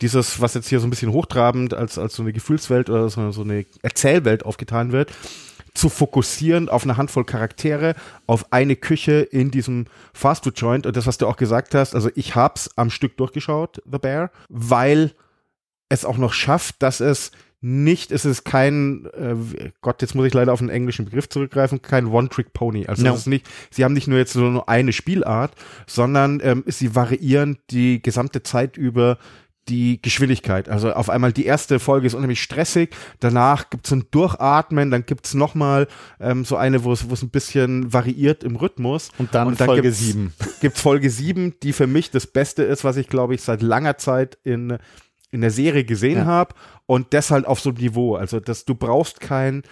dieses, 0.00 0.40
was 0.40 0.54
jetzt 0.54 0.68
hier 0.68 0.80
so 0.80 0.86
ein 0.86 0.90
bisschen 0.90 1.12
hochtrabend 1.12 1.74
als, 1.74 1.98
als 1.98 2.14
so 2.14 2.22
eine 2.22 2.32
Gefühlswelt 2.32 2.90
oder 2.90 3.08
so, 3.08 3.30
so 3.30 3.42
eine 3.42 3.64
Erzählwelt 3.82 4.44
aufgetan 4.44 4.92
wird, 4.92 5.12
zu 5.74 5.88
fokussieren 5.88 6.68
auf 6.68 6.84
eine 6.84 6.96
Handvoll 6.96 7.24
Charaktere, 7.24 7.94
auf 8.26 8.52
eine 8.52 8.76
Küche 8.76 9.22
in 9.22 9.50
diesem 9.50 9.86
Fastfood-Joint. 10.12 10.86
Und 10.86 10.96
das, 10.96 11.06
was 11.06 11.18
du 11.18 11.26
auch 11.26 11.36
gesagt 11.36 11.74
hast, 11.74 11.94
also 11.94 12.10
ich 12.14 12.34
hab's 12.34 12.70
am 12.76 12.90
Stück 12.90 13.16
durchgeschaut, 13.16 13.82
The 13.90 13.98
Bear, 13.98 14.30
weil 14.48 15.12
es 15.88 16.04
auch 16.04 16.16
noch 16.16 16.32
schafft, 16.32 16.82
dass 16.82 17.00
es 17.00 17.32
nicht, 17.66 18.12
es 18.12 18.26
ist 18.26 18.44
kein, 18.44 19.06
äh, 19.14 19.70
Gott, 19.80 20.02
jetzt 20.02 20.14
muss 20.14 20.26
ich 20.26 20.34
leider 20.34 20.52
auf 20.52 20.60
einen 20.60 20.68
englischen 20.68 21.06
Begriff 21.06 21.30
zurückgreifen, 21.30 21.80
kein 21.80 22.06
One-Trick-Pony. 22.06 22.86
Also 22.86 23.04
no. 23.04 23.14
es 23.14 23.20
ist 23.20 23.26
nicht, 23.26 23.46
sie 23.70 23.84
haben 23.84 23.94
nicht 23.94 24.06
nur 24.06 24.18
jetzt 24.18 24.36
nur 24.36 24.68
eine 24.68 24.92
Spielart, 24.92 25.52
sondern 25.86 26.40
ähm, 26.44 26.64
sie 26.66 26.94
variieren 26.94 27.56
die 27.70 28.02
gesamte 28.02 28.42
Zeit 28.42 28.76
über 28.76 29.16
die 29.68 30.00
Geschwindigkeit. 30.02 30.68
Also 30.68 30.92
auf 30.92 31.08
einmal 31.08 31.32
die 31.32 31.46
erste 31.46 31.78
Folge 31.78 32.06
ist 32.06 32.14
unheimlich 32.14 32.42
stressig, 32.42 32.94
danach 33.20 33.70
gibt's 33.70 33.92
ein 33.92 34.04
Durchatmen, 34.10 34.90
dann 34.90 35.06
gibt's 35.06 35.34
nochmal 35.34 35.88
ähm, 36.20 36.44
so 36.44 36.56
eine, 36.56 36.84
wo 36.84 36.92
es 36.92 37.22
ein 37.22 37.30
bisschen 37.30 37.92
variiert 37.92 38.44
im 38.44 38.56
Rhythmus. 38.56 39.10
Und 39.18 39.34
dann, 39.34 39.48
Und 39.48 39.60
dann 39.60 39.66
Folge 39.66 39.92
sieben. 39.92 40.34
Gibt's 40.60 40.80
Folge 40.80 41.10
sieben, 41.10 41.54
die 41.62 41.72
für 41.72 41.86
mich 41.86 42.10
das 42.10 42.26
Beste 42.26 42.62
ist, 42.62 42.84
was 42.84 42.96
ich 42.96 43.08
glaube 43.08 43.34
ich 43.34 43.42
seit 43.42 43.62
langer 43.62 43.98
Zeit 43.98 44.38
in 44.44 44.78
in 45.30 45.40
der 45.40 45.50
Serie 45.50 45.82
gesehen 45.84 46.18
ja. 46.18 46.26
habe 46.26 46.54
und 46.86 47.12
deshalb 47.12 47.46
auf 47.46 47.58
so 47.58 47.70
einem 47.70 47.78
Niveau. 47.78 48.14
Also 48.14 48.38
dass 48.38 48.64
du 48.64 48.76
brauchst 48.76 49.20
kein 49.20 49.64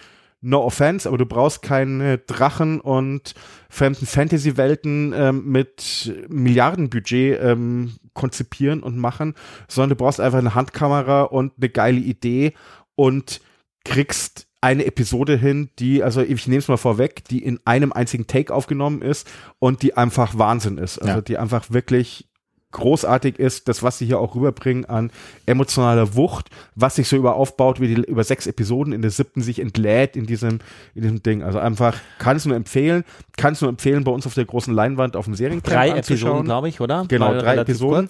no 0.43 0.63
offense, 0.63 1.07
aber 1.07 1.17
du 1.17 1.25
brauchst 1.25 1.61
keine 1.61 2.19
Drachen 2.19 2.79
und 2.79 3.33
fremden 3.69 4.05
Fantasy-Welten 4.05 5.13
ähm, 5.15 5.45
mit 5.45 6.13
Milliardenbudget 6.27 7.39
ähm, 7.41 7.95
konzipieren 8.13 8.83
und 8.83 8.97
machen, 8.97 9.35
sondern 9.67 9.91
du 9.91 9.95
brauchst 10.03 10.19
einfach 10.19 10.39
eine 10.39 10.53
Handkamera 10.53 11.23
und 11.23 11.53
eine 11.57 11.69
geile 11.69 11.99
Idee 11.99 12.53
und 12.95 13.41
kriegst 13.85 14.47
eine 14.61 14.85
Episode 14.85 15.35
hin, 15.37 15.69
die, 15.79 16.03
also 16.03 16.21
ich 16.21 16.47
nehme 16.47 16.59
es 16.59 16.67
mal 16.67 16.77
vorweg, 16.77 17.25
die 17.25 17.43
in 17.43 17.59
einem 17.65 17.91
einzigen 17.91 18.27
Take 18.27 18.53
aufgenommen 18.53 19.01
ist 19.01 19.29
und 19.59 19.81
die 19.81 19.97
einfach 19.97 20.37
Wahnsinn 20.37 20.77
ist. 20.77 20.99
Also 20.99 21.15
ja. 21.15 21.21
die 21.21 21.37
einfach 21.37 21.71
wirklich 21.71 22.29
großartig 22.73 23.39
ist, 23.39 23.69
das, 23.69 23.81
was 23.81 23.97
sie 23.97 24.05
hier 24.05 24.19
auch 24.19 24.35
rüberbringen 24.35 24.85
an 24.85 25.11
emotionaler 25.45 26.15
Wucht, 26.15 26.49
was 26.75 26.95
sich 26.95 27.07
so 27.07 27.15
über 27.15 27.35
aufbaut, 27.35 27.79
wie 27.79 27.95
die 27.95 28.01
über 28.01 28.23
sechs 28.23 28.45
Episoden 28.45 28.91
in 28.91 29.01
der 29.01 29.11
siebten 29.11 29.41
sich 29.41 29.59
entlädt 29.59 30.17
in 30.17 30.25
diesem, 30.25 30.59
in 30.93 31.03
diesem 31.03 31.23
Ding. 31.23 31.41
Also 31.41 31.59
einfach, 31.59 31.95
kann 32.19 32.35
es 32.35 32.45
nur 32.45 32.57
empfehlen, 32.57 33.05
kann 33.37 33.53
es 33.53 33.61
nur 33.61 33.69
empfehlen, 33.69 34.03
bei 34.03 34.11
uns 34.11 34.27
auf 34.27 34.33
der 34.33 34.45
großen 34.45 34.73
Leinwand 34.73 35.15
auf 35.15 35.25
dem 35.25 35.35
Seriencamp 35.35 35.73
Drei 35.73 35.89
Episoden, 35.89 36.43
glaube 36.43 36.67
ich, 36.67 36.81
oder? 36.81 37.05
Genau, 37.07 37.29
Weil 37.29 37.39
drei 37.39 37.55
Episoden. 37.55 38.09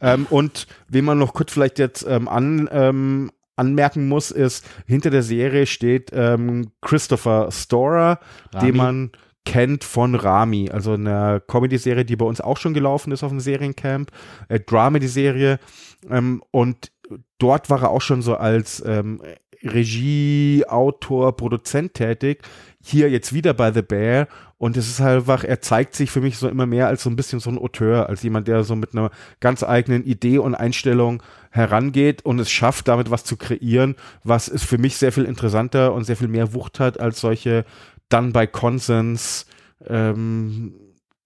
Ähm, 0.00 0.26
und 0.30 0.66
wen 0.88 1.04
man 1.04 1.18
noch 1.18 1.32
kurz 1.32 1.52
vielleicht 1.52 1.78
jetzt 1.78 2.04
ähm, 2.08 2.28
an, 2.28 2.68
ähm, 2.72 3.30
anmerken 3.56 4.08
muss, 4.08 4.30
ist, 4.30 4.66
hinter 4.86 5.10
der 5.10 5.22
Serie 5.22 5.66
steht 5.66 6.10
ähm, 6.12 6.70
Christopher 6.80 7.50
Storer, 7.50 8.18
Rami. 8.52 8.66
den 8.66 8.76
man 8.76 9.10
kennt 9.44 9.84
von 9.84 10.14
Rami, 10.14 10.70
also 10.70 10.92
einer 10.92 11.40
Comedy-Serie, 11.40 12.04
die 12.04 12.16
bei 12.16 12.24
uns 12.24 12.40
auch 12.40 12.56
schon 12.56 12.74
gelaufen 12.74 13.12
ist 13.12 13.22
auf 13.22 13.30
dem 13.30 13.40
Seriencamp, 13.40 14.10
äh, 14.48 14.60
Dramedy-Serie 14.60 15.58
ähm, 16.10 16.42
und 16.50 16.92
dort 17.38 17.70
war 17.70 17.82
er 17.82 17.90
auch 17.90 18.00
schon 18.00 18.22
so 18.22 18.36
als 18.36 18.82
ähm, 18.86 19.20
Regie, 19.64 20.64
Autor, 20.66 21.36
Produzent 21.36 21.94
tätig. 21.94 22.42
Hier 22.82 23.10
jetzt 23.10 23.32
wieder 23.32 23.54
bei 23.54 23.72
The 23.72 23.82
Bear 23.82 24.26
und 24.58 24.76
es 24.76 24.88
ist 24.88 25.00
halt 25.00 25.20
einfach, 25.20 25.44
er 25.44 25.60
zeigt 25.60 25.94
sich 25.94 26.10
für 26.10 26.20
mich 26.20 26.36
so 26.36 26.48
immer 26.48 26.66
mehr 26.66 26.88
als 26.88 27.04
so 27.04 27.10
ein 27.10 27.16
bisschen 27.16 27.38
so 27.38 27.50
ein 27.50 27.58
Auteur, 27.58 28.08
als 28.08 28.22
jemand, 28.22 28.48
der 28.48 28.64
so 28.64 28.74
mit 28.74 28.92
einer 28.92 29.10
ganz 29.40 29.62
eigenen 29.62 30.04
Idee 30.04 30.38
und 30.38 30.54
Einstellung 30.54 31.22
herangeht 31.50 32.24
und 32.24 32.40
es 32.40 32.50
schafft, 32.50 32.88
damit 32.88 33.10
was 33.10 33.24
zu 33.24 33.36
kreieren, 33.36 33.94
was 34.24 34.48
es 34.48 34.64
für 34.64 34.78
mich 34.78 34.96
sehr 34.96 35.12
viel 35.12 35.24
interessanter 35.24 35.92
und 35.92 36.04
sehr 36.04 36.16
viel 36.16 36.28
mehr 36.28 36.54
Wucht 36.54 36.80
hat 36.80 36.98
als 36.98 37.20
solche 37.20 37.64
dann 38.08 38.32
bei 38.32 38.46
Consens 38.46 39.46
ähm, 39.86 40.74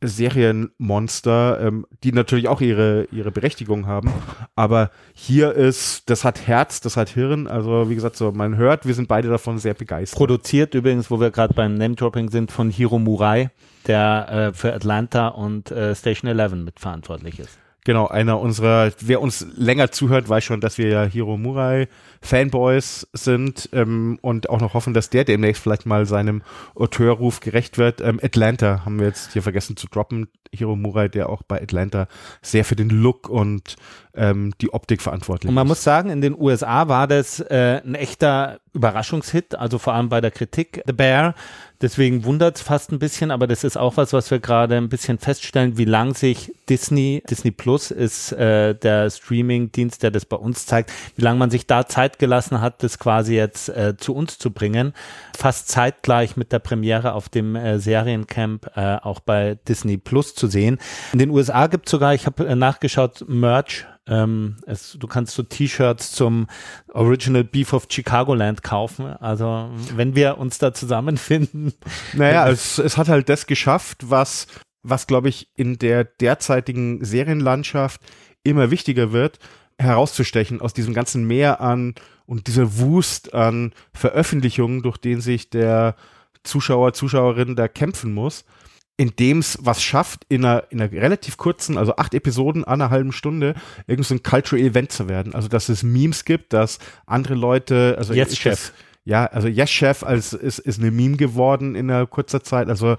Serienmonster, 0.02 1.60
ähm, 1.60 1.86
die 2.04 2.12
natürlich 2.12 2.48
auch 2.48 2.60
ihre, 2.60 3.04
ihre 3.10 3.30
Berechtigung 3.30 3.86
haben. 3.86 4.12
Aber 4.54 4.90
hier 5.14 5.52
ist, 5.52 6.10
das 6.10 6.24
hat 6.24 6.46
Herz, 6.46 6.80
das 6.80 6.96
hat 6.96 7.08
Hirn. 7.08 7.46
Also 7.46 7.88
wie 7.88 7.94
gesagt, 7.94 8.16
so 8.16 8.30
man 8.32 8.56
hört, 8.56 8.86
wir 8.86 8.94
sind 8.94 9.08
beide 9.08 9.28
davon 9.28 9.58
sehr 9.58 9.74
begeistert. 9.74 10.18
Produziert 10.18 10.74
übrigens, 10.74 11.10
wo 11.10 11.20
wir 11.20 11.30
gerade 11.30 11.54
beim 11.54 11.74
Name-Dropping 11.74 12.30
sind, 12.30 12.52
von 12.52 12.70
Hiro 12.70 12.98
Murai, 12.98 13.50
der 13.86 14.28
äh, 14.28 14.52
für 14.52 14.74
Atlanta 14.74 15.28
und 15.28 15.70
äh, 15.70 15.94
Station 15.94 16.30
11 16.30 16.52
mitverantwortlich 16.52 17.38
ist. 17.38 17.58
Genau, 17.86 18.08
einer 18.08 18.40
unserer, 18.40 18.90
wer 18.98 19.20
uns 19.20 19.46
länger 19.54 19.92
zuhört, 19.92 20.28
weiß 20.28 20.42
schon, 20.42 20.60
dass 20.60 20.76
wir 20.76 20.88
ja 20.88 21.04
Hiro 21.04 21.36
Murai 21.36 21.86
Fanboys 22.20 23.06
sind 23.12 23.68
ähm, 23.72 24.18
und 24.22 24.50
auch 24.50 24.60
noch 24.60 24.74
hoffen, 24.74 24.92
dass 24.92 25.08
der 25.08 25.22
demnächst 25.22 25.62
vielleicht 25.62 25.86
mal 25.86 26.04
seinem 26.04 26.42
Auteurruf 26.74 27.38
gerecht 27.38 27.78
wird. 27.78 28.00
Ähm, 28.00 28.18
Atlanta 28.20 28.84
haben 28.84 28.98
wir 28.98 29.06
jetzt 29.06 29.34
hier 29.34 29.42
vergessen 29.42 29.76
zu 29.76 29.86
droppen. 29.86 30.26
Hiro 30.52 30.74
Murai, 30.74 31.06
der 31.06 31.28
auch 31.28 31.44
bei 31.44 31.62
Atlanta 31.62 32.08
sehr 32.42 32.64
für 32.64 32.74
den 32.74 32.90
Look 32.90 33.28
und 33.28 33.76
ähm, 34.14 34.52
die 34.60 34.72
Optik 34.72 35.00
verantwortlich 35.00 35.44
ist. 35.44 35.50
Und 35.50 35.54
man 35.54 35.68
muss 35.68 35.84
sagen, 35.84 36.10
in 36.10 36.20
den 36.20 36.34
USA 36.36 36.88
war 36.88 37.06
das 37.06 37.38
äh, 37.38 37.82
ein 37.84 37.94
echter 37.94 38.58
Überraschungshit, 38.72 39.54
also 39.54 39.78
vor 39.78 39.92
allem 39.92 40.08
bei 40.08 40.20
der 40.20 40.32
Kritik. 40.32 40.82
The 40.86 40.92
Bear 40.92 41.34
Deswegen 41.80 42.24
wundert 42.24 42.56
es 42.56 42.62
fast 42.62 42.90
ein 42.90 42.98
bisschen, 42.98 43.30
aber 43.30 43.46
das 43.46 43.64
ist 43.64 43.76
auch 43.76 43.96
was, 43.96 44.12
was 44.12 44.30
wir 44.30 44.38
gerade 44.38 44.76
ein 44.76 44.88
bisschen 44.88 45.18
feststellen, 45.18 45.76
wie 45.76 45.84
lang 45.84 46.14
sich 46.14 46.52
Disney, 46.68 47.22
Disney 47.28 47.50
Plus 47.50 47.90
ist 47.90 48.32
äh, 48.32 48.74
der 48.74 49.10
Streaming-Dienst, 49.10 50.02
der 50.02 50.10
das 50.10 50.24
bei 50.24 50.36
uns 50.36 50.66
zeigt, 50.66 50.90
wie 51.16 51.22
lange 51.22 51.38
man 51.38 51.50
sich 51.50 51.66
da 51.66 51.86
Zeit 51.86 52.18
gelassen 52.18 52.60
hat, 52.60 52.82
das 52.82 52.98
quasi 52.98 53.34
jetzt 53.34 53.68
äh, 53.68 53.94
zu 53.96 54.14
uns 54.14 54.38
zu 54.38 54.50
bringen. 54.50 54.94
Fast 55.36 55.68
zeitgleich 55.68 56.36
mit 56.36 56.52
der 56.52 56.60
Premiere 56.60 57.12
auf 57.12 57.28
dem 57.28 57.56
äh, 57.56 57.78
Seriencamp 57.78 58.70
äh, 58.74 58.96
auch 58.96 59.20
bei 59.20 59.58
Disney 59.68 59.98
Plus 59.98 60.34
zu 60.34 60.46
sehen. 60.46 60.78
In 61.12 61.18
den 61.18 61.30
USA 61.30 61.66
gibt 61.66 61.88
sogar, 61.88 62.14
ich 62.14 62.26
habe 62.26 62.46
äh, 62.46 62.56
nachgeschaut, 62.56 63.24
Merch 63.28 63.86
ähm, 64.08 64.56
es, 64.66 64.96
du 64.98 65.06
kannst 65.06 65.34
so 65.34 65.42
T-Shirts 65.42 66.12
zum 66.12 66.46
Original 66.92 67.44
Beef 67.44 67.72
of 67.72 67.88
Chicagoland 67.90 68.62
kaufen. 68.62 69.06
Also 69.06 69.70
wenn 69.94 70.14
wir 70.14 70.38
uns 70.38 70.58
da 70.58 70.72
zusammenfinden. 70.72 71.72
Naja, 72.12 72.48
es, 72.48 72.78
es 72.78 72.96
hat 72.96 73.08
halt 73.08 73.28
das 73.28 73.46
geschafft, 73.46 74.10
was, 74.10 74.46
was 74.82 75.06
glaube 75.06 75.28
ich 75.28 75.48
in 75.56 75.78
der 75.78 76.04
derzeitigen 76.04 77.04
Serienlandschaft 77.04 78.00
immer 78.42 78.70
wichtiger 78.70 79.12
wird, 79.12 79.38
herauszustechen 79.78 80.60
aus 80.60 80.72
diesem 80.72 80.94
ganzen 80.94 81.26
Meer 81.26 81.60
an 81.60 81.94
und 82.26 82.46
dieser 82.46 82.78
Wust 82.78 83.34
an 83.34 83.72
Veröffentlichungen, 83.92 84.82
durch 84.82 84.98
den 84.98 85.20
sich 85.20 85.50
der 85.50 85.96
Zuschauer, 86.42 86.92
Zuschauerin 86.92 87.56
da 87.56 87.68
kämpfen 87.68 88.14
muss 88.14 88.44
in 88.96 89.14
dem 89.16 89.38
es 89.38 89.58
was 89.60 89.82
schafft, 89.82 90.24
in 90.28 90.44
einer, 90.44 90.64
in 90.70 90.80
einer 90.80 90.90
relativ 90.90 91.36
kurzen, 91.36 91.76
also 91.76 91.96
acht 91.96 92.14
Episoden 92.14 92.64
einer 92.64 92.90
halben 92.90 93.12
Stunde, 93.12 93.54
irgend 93.86 94.06
so 94.06 94.14
ein 94.14 94.22
Cultural 94.22 94.64
Event 94.64 94.90
zu 94.90 95.08
werden. 95.08 95.34
Also, 95.34 95.48
dass 95.48 95.68
es 95.68 95.82
Memes 95.82 96.24
gibt, 96.24 96.52
dass 96.52 96.78
andere 97.04 97.34
Leute, 97.34 97.96
also 97.98 98.14
Yes 98.14 98.36
Chef. 98.36 98.72
ja, 99.04 99.26
also 99.26 99.48
Yes 99.48 99.70
Chef 99.70 100.02
als 100.02 100.32
ist, 100.32 100.58
ist 100.58 100.80
eine 100.80 100.90
Meme 100.90 101.16
geworden 101.16 101.74
in 101.74 101.90
einer 101.90 102.06
kurzer 102.06 102.42
Zeit. 102.42 102.68
Also 102.68 102.96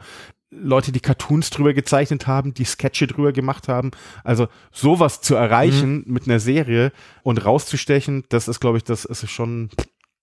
Leute, 0.51 0.91
die 0.91 0.99
Cartoons 0.99 1.49
drüber 1.49 1.73
gezeichnet 1.73 2.27
haben, 2.27 2.53
die 2.53 2.63
Sketche 2.63 3.07
drüber 3.07 3.31
gemacht 3.31 3.67
haben. 3.67 3.91
Also 4.23 4.47
sowas 4.71 5.21
zu 5.21 5.35
erreichen 5.35 6.03
mhm. 6.05 6.13
mit 6.13 6.27
einer 6.27 6.39
Serie 6.39 6.91
und 7.23 7.43
rauszustechen, 7.43 8.23
das 8.29 8.47
ist, 8.47 8.59
glaube 8.59 8.77
ich, 8.77 8.83
das 8.83 9.03
ist 9.03 9.29
schon, 9.29 9.69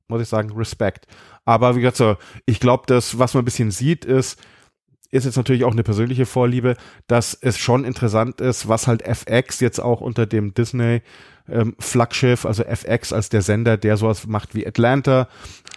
muss 0.06 0.22
ich 0.22 0.28
sagen, 0.28 0.52
Respekt. 0.52 1.08
Aber 1.44 1.74
wie 1.74 1.80
gesagt, 1.80 1.96
so, 1.96 2.16
ich 2.46 2.60
glaube, 2.60 2.84
das, 2.86 3.18
was 3.18 3.34
man 3.34 3.42
ein 3.42 3.44
bisschen 3.44 3.72
sieht, 3.72 4.04
ist, 4.04 4.38
ist 5.14 5.24
jetzt 5.24 5.36
natürlich 5.36 5.64
auch 5.64 5.72
eine 5.72 5.84
persönliche 5.84 6.26
Vorliebe, 6.26 6.76
dass 7.06 7.34
es 7.34 7.58
schon 7.58 7.84
interessant 7.84 8.40
ist, 8.40 8.68
was 8.68 8.86
halt 8.86 9.02
FX 9.02 9.60
jetzt 9.60 9.78
auch 9.78 10.00
unter 10.00 10.26
dem 10.26 10.54
Disney 10.54 11.02
ähm, 11.48 11.76
Flaggschiff, 11.78 12.46
also 12.46 12.64
FX 12.64 13.12
als 13.12 13.28
der 13.28 13.42
Sender, 13.42 13.76
der 13.76 13.96
sowas 13.96 14.26
macht 14.26 14.54
wie 14.54 14.66
Atlanta, 14.66 15.28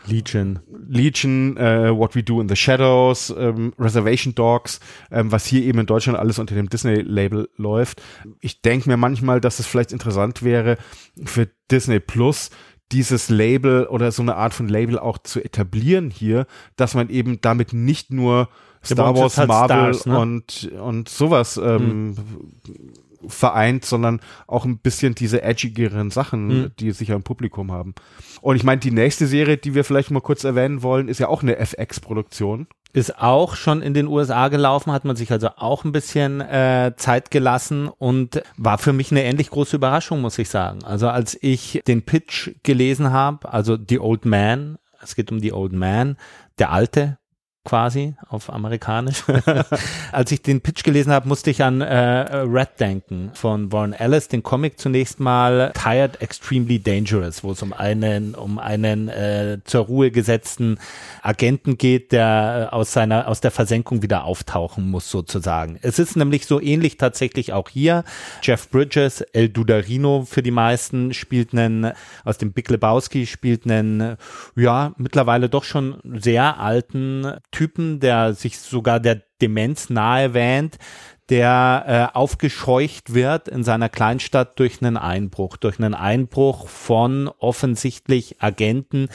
Legion, 0.07 0.59
Legion, 0.87 1.57
äh, 1.57 1.95
What 1.95 2.15
We 2.15 2.23
Do 2.23 2.41
in 2.41 2.49
the 2.49 2.55
Shadows, 2.55 3.33
ähm, 3.37 3.73
Reservation 3.77 4.33
Dogs, 4.33 4.79
ähm, 5.11 5.31
was 5.31 5.45
hier 5.45 5.63
eben 5.63 5.79
in 5.79 5.85
Deutschland 5.85 6.17
alles 6.17 6.39
unter 6.39 6.55
dem 6.55 6.69
Disney-Label 6.69 7.49
läuft. 7.57 8.01
Ich 8.39 8.61
denke 8.61 8.89
mir 8.89 8.97
manchmal, 8.97 9.41
dass 9.41 9.59
es 9.59 9.67
vielleicht 9.67 9.91
interessant 9.91 10.41
wäre 10.41 10.77
für 11.25 11.47
Disney 11.69 11.99
Plus 11.99 12.49
dieses 12.91 13.29
Label 13.29 13.85
oder 13.85 14.11
so 14.11 14.21
eine 14.21 14.35
Art 14.35 14.53
von 14.53 14.69
Label 14.69 14.97
auch 14.97 15.17
zu 15.17 15.43
etablieren 15.43 16.09
hier, 16.09 16.47
dass 16.77 16.95
man 16.95 17.09
eben 17.09 17.41
damit 17.41 17.73
nicht 17.73 18.11
nur 18.11 18.47
Star 18.93 19.15
Wars, 19.15 19.37
halt 19.37 19.47
Marvel 19.47 19.93
Stars, 19.93 20.05
ne? 20.05 20.19
und, 20.19 20.71
und 20.79 21.09
sowas 21.09 21.57
ähm, 21.57 22.15
hm. 22.17 22.17
vereint, 23.27 23.85
sondern 23.85 24.19
auch 24.47 24.65
ein 24.65 24.77
bisschen 24.79 25.15
diese 25.15 25.41
edgigeren 25.41 26.11
Sachen, 26.11 26.49
hm. 26.49 26.71
die 26.79 26.91
sicher 26.91 27.15
im 27.15 27.23
Publikum 27.23 27.71
haben. 27.71 27.95
Und 28.41 28.55
ich 28.55 28.63
meine, 28.63 28.79
die 28.79 28.91
nächste 28.91 29.27
Serie, 29.27 29.57
die 29.57 29.73
wir 29.73 29.83
vielleicht 29.83 30.11
mal 30.11 30.21
kurz 30.21 30.43
erwähnen 30.43 30.83
wollen, 30.83 31.07
ist 31.07 31.19
ja 31.19 31.27
auch 31.27 31.43
eine 31.43 31.57
FX-Produktion 31.57 32.67
ist 32.97 33.19
auch 33.19 33.55
schon 33.55 33.83
in 33.83 33.93
den 33.93 34.07
USA 34.07 34.47
gelaufen, 34.47 34.91
hat 34.91 35.05
man 35.05 35.15
sich 35.15 35.31
also 35.31 35.49
auch 35.57 35.83
ein 35.83 35.91
bisschen 35.91 36.41
äh, 36.41 36.93
Zeit 36.97 37.29
gelassen 37.29 37.89
und 37.89 38.41
war 38.57 38.79
für 38.79 38.91
mich 38.91 39.11
eine 39.11 39.23
ähnlich 39.23 39.51
große 39.51 39.75
Überraschung, 39.75 40.19
muss 40.19 40.39
ich 40.39 40.49
sagen. 40.49 40.83
Also 40.83 41.07
als 41.07 41.37
ich 41.39 41.81
den 41.85 42.01
Pitch 42.01 42.51
gelesen 42.63 43.11
habe, 43.11 43.53
also 43.53 43.77
The 43.77 43.99
Old 43.99 44.25
Man, 44.25 44.79
es 44.99 45.15
geht 45.15 45.31
um 45.31 45.39
The 45.39 45.53
Old 45.53 45.73
Man, 45.73 46.17
der 46.57 46.71
Alte, 46.71 47.19
quasi 47.67 48.15
auf 48.29 48.49
amerikanisch. 48.49 49.25
Als 50.13 50.31
ich 50.31 50.41
den 50.41 50.61
Pitch 50.61 50.85
gelesen 50.85 51.11
habe, 51.11 51.27
musste 51.27 51.49
ich 51.49 51.61
an 51.63 51.81
äh, 51.81 52.37
Red 52.37 52.79
denken 52.79 53.31
von 53.33 53.73
Warren 53.73 53.91
Ellis, 53.91 54.29
den 54.29 54.41
Comic 54.41 54.79
zunächst 54.79 55.19
mal 55.19 55.73
Tired 55.73 56.21
Extremely 56.21 56.79
Dangerous, 56.79 57.43
wo 57.43 57.51
es 57.51 57.61
um 57.61 57.73
einen 57.73 58.35
um 58.35 58.57
einen 58.57 59.09
äh, 59.09 59.57
zur 59.65 59.83
Ruhe 59.83 60.11
gesetzten 60.11 60.79
Agenten 61.21 61.77
geht, 61.77 62.13
der 62.13 62.69
äh, 62.71 62.73
aus 62.73 62.93
seiner 62.93 63.27
aus 63.27 63.41
der 63.41 63.51
Versenkung 63.51 64.01
wieder 64.01 64.23
auftauchen 64.23 64.89
muss 64.89 65.11
sozusagen. 65.11 65.77
Es 65.81 65.99
ist 65.99 66.15
nämlich 66.15 66.45
so 66.45 66.61
ähnlich 66.61 66.95
tatsächlich 66.95 67.51
auch 67.51 67.67
hier. 67.67 68.05
Jeff 68.41 68.69
Bridges, 68.69 69.19
El 69.33 69.49
Dudarino 69.49 70.25
für 70.25 70.41
die 70.41 70.51
meisten 70.51 71.13
spielt 71.13 71.51
einen 71.51 71.91
aus 72.23 72.37
dem 72.37 72.53
Big 72.53 72.69
Lebowski 72.69 73.25
spielt 73.25 73.65
einen 73.65 74.15
ja 74.55 74.93
mittlerweile 74.95 75.49
doch 75.49 75.65
schon 75.65 75.97
sehr 76.03 76.61
alten 76.61 77.35
Typen, 77.57 77.99
der 77.99 78.35
sich 78.35 78.59
sogar 78.59 78.99
der 78.99 79.23
Demenz 79.41 79.89
nahe 79.89 80.35
wähnt, 80.35 80.77
der 81.29 82.11
äh, 82.13 82.15
aufgescheucht 82.15 83.15
wird 83.15 83.47
in 83.47 83.63
seiner 83.63 83.89
Kleinstadt 83.89 84.59
durch 84.59 84.79
einen 84.81 84.95
Einbruch, 84.95 85.57
durch 85.57 85.79
einen 85.79 85.95
Einbruch 85.95 86.67
von 86.67 87.27
offensichtlich 87.39 88.41
Agenten, 88.43 89.09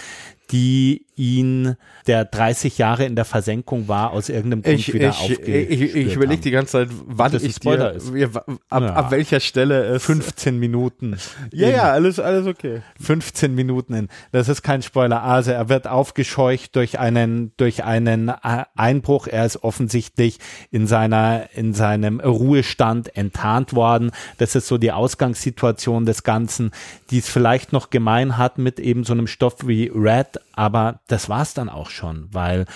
die 0.53 1.07
ihn, 1.17 1.77
der 2.07 2.25
30 2.25 2.79
Jahre 2.79 3.05
in 3.05 3.17
der 3.17 3.25
Versenkung 3.25 3.89
war, 3.89 4.13
aus 4.13 4.29
irgendeinem 4.29 4.63
Grund 4.63 4.79
ich, 4.79 4.93
wieder 4.93 5.11
ich, 5.11 5.41
Ich, 5.41 5.95
ich, 5.95 6.15
überlege 6.15 6.43
die 6.43 6.51
ganze 6.51 6.73
Zeit, 6.73 6.89
wann 7.07 7.33
das 7.33 7.43
ich 7.43 7.55
Spoiler 7.55 7.93
dir, 7.93 8.19
ist. 8.19 8.37
Ab, 8.37 8.57
ja. 8.71 8.95
ab 8.95 9.11
welcher 9.11 9.41
Stelle 9.41 9.85
es 9.85 10.05
15 10.05 10.59
Minuten. 10.59 11.17
ja, 11.53 11.69
ja, 11.69 11.93
alles, 11.93 12.19
alles 12.19 12.47
okay. 12.47 12.83
15 13.01 13.55
Minuten 13.55 13.95
in. 13.95 14.09
Das 14.33 14.49
ist 14.49 14.63
kein 14.63 14.83
Spoiler. 14.83 15.23
Also 15.23 15.53
er 15.53 15.69
wird 15.69 15.87
aufgescheucht 15.87 16.77
durch 16.77 16.99
einen, 16.99 17.53
durch 17.57 17.85
einen 17.85 18.29
äh, 18.29 18.65
Einbruch. 18.75 19.27
Er 19.27 19.47
ist 19.47 19.63
offensichtlich 19.63 20.39
in 20.71 20.87
seiner, 20.87 21.49
in 21.55 21.73
seinem 21.73 22.21
Ruhestand 22.21 23.17
enttarnt 23.17 23.75
worden. 23.75 24.11
Das 24.39 24.55
ist 24.55 24.67
so 24.67 24.77
die 24.77 24.93
Ausgangssituation 24.93 26.05
des 26.05 26.25
Ganzen, 26.25 26.73
die 27.11 27.19
es 27.19 27.29
vielleicht 27.29 27.73
noch 27.73 27.91
gemein 27.91 28.39
hat 28.39 28.59
mit 28.59 28.81
eben 28.81 29.05
so 29.05 29.13
einem 29.13 29.27
Stoff 29.27 29.67
wie 29.67 29.91
Red, 29.95 30.41
aber 30.53 31.01
das 31.09 31.29
war's 31.29 31.55
dann 31.55 31.69
auch 31.69 31.91
schon, 31.91 32.29
weil 32.33 32.67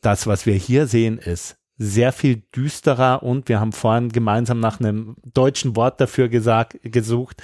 das, 0.00 0.26
was 0.26 0.46
wir 0.46 0.54
hier 0.54 0.86
sehen, 0.86 1.18
ist 1.18 1.56
sehr 1.78 2.12
viel 2.12 2.42
düsterer 2.54 3.22
und 3.22 3.48
wir 3.48 3.60
haben 3.60 3.72
vorhin 3.72 4.10
gemeinsam 4.10 4.58
nach 4.60 4.80
einem 4.80 5.16
deutschen 5.32 5.76
Wort 5.76 6.00
dafür 6.00 6.28
gesagt, 6.28 6.78
gesucht, 6.82 7.42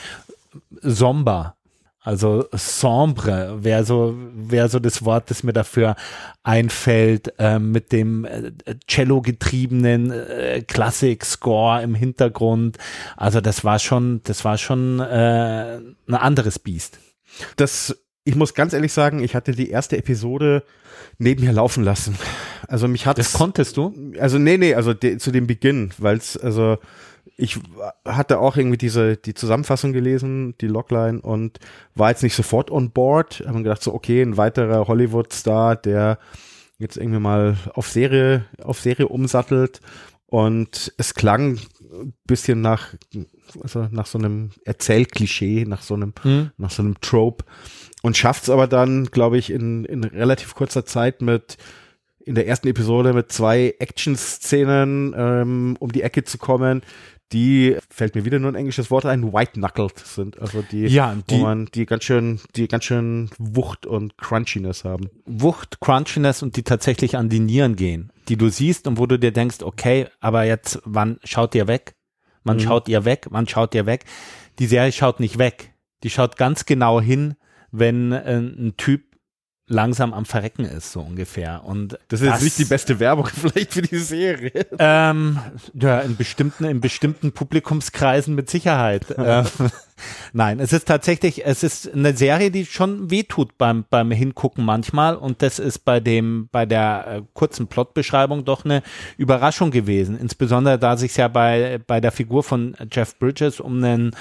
somber. 0.83 1.57
Also 2.01 2.45
sombre 2.53 3.65
wäre 3.65 3.85
so, 3.85 4.15
wäre 4.35 4.69
so 4.69 4.79
das 4.79 5.07
Wort, 5.07 5.31
das 5.31 5.43
mir 5.43 5.55
dafür 5.55 5.97
einfällt, 6.43 7.33
äh, 7.39 7.59
mit 7.59 7.93
dem 7.93 8.27
äh, 8.27 8.53
Cello-getriebenen 8.87 10.11
äh, 10.11 10.63
Klassik-Score 10.69 11.83
im 11.83 11.95
Hintergrund. 11.95 12.77
Also 13.17 13.41
das 13.41 13.65
war 13.65 13.79
schon, 13.79 14.21
das 14.25 14.45
war 14.45 14.59
schon 14.59 15.01
äh, 15.01 15.77
ein 15.79 16.15
anderes 16.15 16.59
Biest. 16.59 16.99
Das 17.57 18.04
ich 18.25 18.37
muss 18.37 18.55
ganz 18.55 18.73
ehrlich 18.73 18.93
sagen, 18.93 19.23
ich 19.23 19.35
hatte 19.35 19.53
die 19.53 19.71
erste 19.71 19.99
Episode 19.99 20.65
nebenher 21.19 21.53
laufen 21.53 21.85
lassen. 21.85 22.17
Also 22.67 22.89
mich 22.89 23.07
hat 23.07 23.19
Das 23.19 23.35
konntest 23.35 23.77
du? 23.77 23.95
Also 24.19 24.39
nee, 24.39 24.57
nee, 24.57 24.75
also 24.75 24.95
de, 24.95 25.19
zu 25.19 25.31
dem 25.31 25.47
Beginn, 25.47 25.91
weil 25.99 26.17
es 26.17 26.37
also 26.37 26.79
ich 27.37 27.59
hatte 28.07 28.39
auch 28.39 28.57
irgendwie 28.57 28.79
diese 28.79 29.17
die 29.17 29.35
Zusammenfassung 29.35 29.93
gelesen, 29.93 30.55
die 30.61 30.69
Logline 30.69 31.21
und 31.21 31.59
war 31.95 32.11
jetzt 32.11 32.23
nicht 32.23 32.35
sofort 32.35 32.71
on 32.71 32.91
board, 32.91 33.45
habe 33.47 33.63
gedacht 33.63 33.83
so 33.83 33.93
okay, 33.93 34.23
ein 34.23 34.37
weiterer 34.37 34.89
Hollywood 34.89 35.33
Star, 35.33 35.77
der 35.77 36.19
jetzt 36.79 36.97
irgendwie 36.97 37.21
mal 37.21 37.57
auf 37.75 37.89
Serie 37.89 38.47
auf 38.63 38.81
Serie 38.81 39.09
umsattelt 39.09 39.81
und 40.35 40.93
es 40.99 41.15
klang 41.15 41.61
ein 41.93 42.13
bisschen 42.25 42.61
nach 42.61 42.89
also 43.63 43.87
nach 43.93 44.07
so 44.07 44.19
einem 44.19 44.51
Erzählklischee, 44.65 45.65
nach 45.65 45.83
so 45.83 45.95
einem 45.95 46.13
hm. 46.23 46.51
nach 46.57 46.73
so 46.73 46.83
einem 46.83 47.01
Trope 47.01 47.45
und 48.03 48.17
schafft 48.17 48.43
es 48.43 48.51
aber 48.51 48.67
dann, 48.67 49.05
glaube 49.07 49.39
ich, 49.39 49.51
in, 49.51 49.85
in 49.85 50.03
relativ 50.03 50.57
kurzer 50.57 50.85
Zeit 50.85 51.23
mit 51.23 51.57
in 52.19 52.35
der 52.35 52.49
ersten 52.49 52.67
Episode 52.67 53.13
mit 53.13 53.31
zwei 53.31 53.77
Action-Szenen 53.79 55.15
ähm, 55.17 55.77
um 55.79 55.93
die 55.93 56.03
Ecke 56.03 56.25
zu 56.25 56.37
kommen, 56.39 56.83
die 57.31 57.77
fällt 57.89 58.17
mir 58.17 58.25
wieder 58.25 58.41
nur 58.41 58.51
ein 58.51 58.57
englisches 58.57 58.91
Wort 58.91 59.07
ein, 59.07 59.33
white 59.33 59.53
knuckled 59.53 60.01
sind, 60.01 60.41
also 60.41 60.63
die, 60.63 60.87
ja, 60.87 61.15
die, 61.31 61.37
wo 61.37 61.43
man 61.43 61.67
die 61.67 61.87
ganz 61.87 62.03
schön, 62.03 62.41
die 62.57 62.67
ganz 62.67 62.85
schön 62.85 63.31
Wucht 63.39 63.87
und 63.87 64.19
Crunchiness 64.19 64.83
haben. 64.83 65.11
Wucht, 65.27 65.79
Crunchiness 65.81 66.43
und 66.43 66.57
die 66.57 66.65
tatsächlich 66.65 67.17
an 67.17 67.29
die 67.29 67.41
Nieren 67.41 67.77
gehen, 67.77 68.11
die 68.29 68.37
du 68.37 68.49
siehst 68.49 68.87
und 68.87 68.99
wo 68.99 69.07
du 69.07 69.19
dir 69.19 69.33
denkst, 69.33 69.63
okay, 69.63 70.09
aber 70.21 70.45
jetzt, 70.45 70.81
wann 70.85 71.19
schaut 71.25 71.55
ihr 71.55 71.69
weg? 71.69 71.95
Man 72.43 72.57
mhm. 72.57 72.61
schaut 72.61 72.89
ihr 72.89 73.05
weg, 73.05 73.31
man 73.31 73.49
schaut 73.49 73.75
ihr 73.75 73.87
weg. 73.87 74.05
Die 74.59 74.67
Serie 74.67 74.93
schaut 74.93 75.21
nicht 75.21 75.39
weg. 75.39 75.75
Die 76.03 76.11
schaut 76.11 76.37
ganz 76.37 76.67
genau 76.67 77.01
hin, 77.01 77.35
wenn 77.71 78.13
äh, 78.13 78.39
ein 78.39 78.75
Typ 78.77 79.14
langsam 79.67 80.13
am 80.13 80.27
Verrecken 80.27 80.65
ist, 80.65 80.93
so 80.93 81.01
ungefähr. 81.01 81.65
Und 81.65 81.99
das 82.09 82.21
ist 82.21 82.31
das, 82.31 82.43
nicht 82.43 82.59
die 82.59 82.67
beste 82.67 83.01
Werbung 83.01 83.27
vielleicht 83.35 83.73
für 83.73 83.83
die 83.83 83.97
Serie. 83.97 84.67
Ähm, 84.79 85.39
ja, 85.75 86.01
in 86.01 86.17
bestimmten, 86.17 86.65
in 86.65 86.81
bestimmten 86.81 87.33
Publikumskreisen 87.33 88.35
mit 88.35 88.51
Sicherheit. 88.51 89.07
ähm, 89.19 89.47
nein, 90.33 90.61
es 90.61 90.73
ist 90.75 90.87
tatsächlich, 90.87 91.47
es 91.47 91.63
ist 91.63 91.93
eine 91.93 92.15
Serie, 92.15 92.51
die 92.51 92.67
schon 92.67 93.11
wehtut 93.11 93.57
beim, 93.57 93.85
beim 93.89 94.11
Hingucken 94.11 94.65
manchmal. 94.65 95.17
Und 95.17 95.41
das 95.41 95.59
ist 95.59 95.81
bei 95.81 95.99
dem, 95.99 96.49
bei 96.53 96.67
der 96.67 97.07
äh, 97.07 97.23
kurzen 97.33 97.67
Plotbeschreibung 97.67 98.45
doch 98.45 98.67
eine 98.67 98.83
Überraschung 99.17 99.71
gewesen. 99.71 100.19
Insbesondere 100.19 100.79
da 100.79 100.99
sich 100.99 101.17
ja 101.17 101.29
bei, 101.29 101.81
bei 101.87 102.03
der 102.03 102.13
Figur 102.13 102.43
von 102.43 102.77
Jeff 102.93 103.19
Bridges 103.19 103.61
um 103.61 103.83
einen 103.83 104.15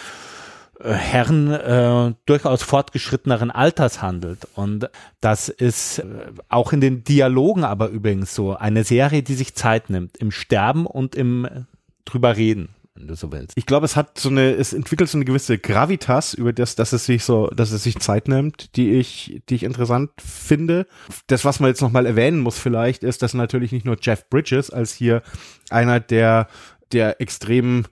Herren 0.92 1.52
äh, 1.52 2.14
durchaus 2.26 2.64
fortgeschritteneren 2.64 3.52
Alters 3.52 4.02
handelt. 4.02 4.48
Und 4.56 4.90
das 5.22 5.50
ist 5.50 6.00
äh, 6.00 6.04
auch 6.50 6.74
in 6.74 6.82
den 6.82 7.04
Dialogen 7.04 7.64
aber 7.64 7.88
übrigens 7.90 8.36
so 8.36 8.56
eine 8.56 8.84
Serie, 8.84 9.24
die 9.24 9.36
sich 9.36 9.56
Zeit 9.56 9.90
nimmt 9.90 10.18
im 10.18 10.32
Sterben 10.32 10.86
und 10.86 11.16
im 11.16 11.46
äh, 11.46 11.62
drüber 12.06 12.36
reden. 12.36 12.70
Wenn 12.96 13.08
du 13.08 13.16
so 13.16 13.32
willst. 13.32 13.58
Ich 13.58 13.66
glaube, 13.66 13.86
es 13.86 13.96
hat 13.96 14.20
so 14.20 14.30
eine, 14.30 14.52
es 14.52 14.72
entwickelt 14.72 15.10
so 15.10 15.18
eine 15.18 15.26
gewisse 15.26 15.58
Gravitas 15.58 16.36
über 16.36 16.54
das, 16.54 16.76
dass 16.76 16.94
es 16.94 17.08
sich 17.08 17.24
so, 17.24 17.48
dass 17.48 17.72
es 17.72 17.82
sich 17.82 17.98
Zeit 17.98 18.28
nimmt, 18.28 18.76
die 18.76 18.92
ich, 18.92 19.42
die 19.50 19.56
ich 19.56 19.64
interessant 19.64 20.12
finde. 20.24 20.86
Das, 21.26 21.44
was 21.44 21.60
man 21.60 21.70
jetzt 21.70 21.82
nochmal 21.82 22.06
erwähnen 22.06 22.40
muss 22.40 22.60
vielleicht, 22.60 23.04
ist, 23.04 23.24
dass 23.24 23.34
natürlich 23.34 23.72
nicht 23.72 23.86
nur 23.86 23.98
Jeff 24.00 24.30
Bridges 24.30 24.70
als 24.70 24.94
hier 24.94 25.24
einer 25.72 26.00
der, 26.00 26.48
der 26.92 27.20
extrem 27.20 27.86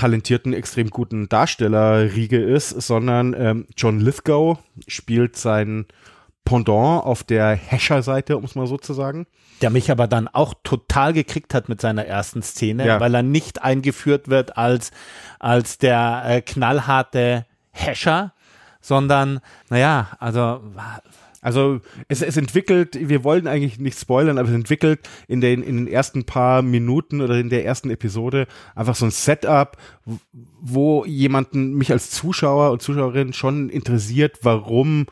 talentierten, 0.00 0.54
extrem 0.54 0.88
guten 0.88 1.28
Darstellerriege 1.28 2.40
ist, 2.40 2.70
sondern 2.70 3.34
ähm, 3.38 3.66
John 3.76 4.00
Lithgow 4.00 4.58
spielt 4.88 5.36
sein 5.36 5.84
Pendant 6.46 7.04
auf 7.04 7.22
der 7.22 7.50
Hescher-Seite, 7.50 8.38
um 8.38 8.44
es 8.44 8.54
mal 8.54 8.66
so 8.66 8.78
zu 8.78 8.94
sagen. 8.94 9.26
Der 9.60 9.68
mich 9.68 9.90
aber 9.90 10.06
dann 10.06 10.26
auch 10.26 10.54
total 10.64 11.12
gekriegt 11.12 11.52
hat 11.52 11.68
mit 11.68 11.82
seiner 11.82 12.06
ersten 12.06 12.42
Szene, 12.42 12.86
ja. 12.86 12.98
weil 12.98 13.14
er 13.14 13.22
nicht 13.22 13.62
eingeführt 13.62 14.28
wird 14.28 14.56
als, 14.56 14.90
als 15.38 15.76
der 15.76 16.22
äh, 16.24 16.40
knallharte 16.40 17.44
Hescher, 17.70 18.32
sondern, 18.80 19.40
naja, 19.68 20.08
also 20.18 20.62
also 21.40 21.80
es, 22.08 22.22
es 22.22 22.36
entwickelt, 22.36 22.98
wir 23.00 23.24
wollen 23.24 23.46
eigentlich 23.46 23.78
nicht 23.78 23.98
spoilern, 23.98 24.38
aber 24.38 24.48
es 24.48 24.54
entwickelt 24.54 25.00
in 25.26 25.40
den, 25.40 25.62
in 25.62 25.76
den 25.76 25.86
ersten 25.88 26.24
paar 26.24 26.62
Minuten 26.62 27.20
oder 27.20 27.38
in 27.38 27.48
der 27.48 27.64
ersten 27.64 27.90
Episode 27.90 28.46
einfach 28.74 28.94
so 28.94 29.06
ein 29.06 29.10
Setup, 29.10 29.76
wo 30.60 31.04
jemanden, 31.04 31.74
mich 31.74 31.92
als 31.92 32.10
Zuschauer 32.10 32.72
und 32.72 32.82
Zuschauerin 32.82 33.32
schon 33.32 33.70
interessiert, 33.70 34.38
warum 34.42 35.06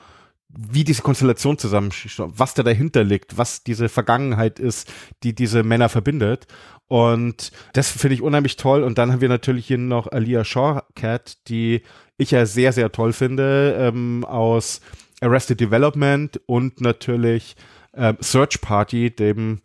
wie 0.51 0.85
diese 0.85 1.03
Konstellation 1.03 1.59
zusammen, 1.59 1.91
was 2.17 2.55
da 2.55 2.62
dahinter 2.62 3.05
liegt, 3.05 3.37
was 3.37 3.62
diese 3.64 3.88
Vergangenheit 3.88 4.59
ist, 4.59 4.91
die 5.23 5.35
diese 5.35 5.62
Männer 5.62 5.88
verbindet. 5.88 6.47
Und 6.88 7.53
das 7.75 7.91
finde 7.91 8.14
ich 8.14 8.23
unheimlich 8.23 8.57
toll. 8.57 8.83
Und 8.83 8.97
dann 8.97 9.12
haben 9.12 9.21
wir 9.21 9.29
natürlich 9.29 9.67
hier 9.67 9.79
noch 9.79 10.11
Alia 10.11 10.45
Shawkat, 10.45 11.49
die 11.49 11.83
ich 12.17 12.31
ja 12.31 12.47
sehr, 12.47 12.73
sehr 12.73 12.91
toll 12.91 13.12
finde, 13.12 13.77
ähm, 13.79 14.25
aus 14.25 14.81
Arrested 15.21 15.61
Development 15.61 16.41
und 16.47 16.81
natürlich 16.81 17.57
äh, 17.93 18.15
Search 18.21 18.61
Party, 18.61 19.11
dem 19.11 19.61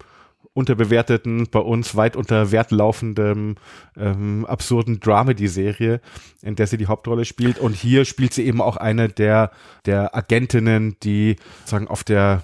unterbewerteten, 0.54 1.48
bei 1.50 1.60
uns 1.60 1.96
weit 1.96 2.16
unter 2.16 2.52
Wert 2.52 2.72
laufenden, 2.72 3.60
ähm, 3.98 4.46
absurden 4.46 5.00
Dramedy-Serie, 5.00 6.00
in 6.42 6.56
der 6.56 6.68
sie 6.68 6.78
die 6.78 6.88
Hauptrolle 6.88 7.26
spielt. 7.26 7.58
Und 7.58 7.74
hier 7.74 8.06
spielt 8.06 8.34
sie 8.34 8.46
eben 8.46 8.62
auch 8.62 8.78
eine 8.78 9.10
der, 9.10 9.52
der 9.86 10.16
Agentinnen, 10.16 10.96
die 11.02 11.38
sagen 11.66 11.88
auf 11.88 12.04
der 12.04 12.44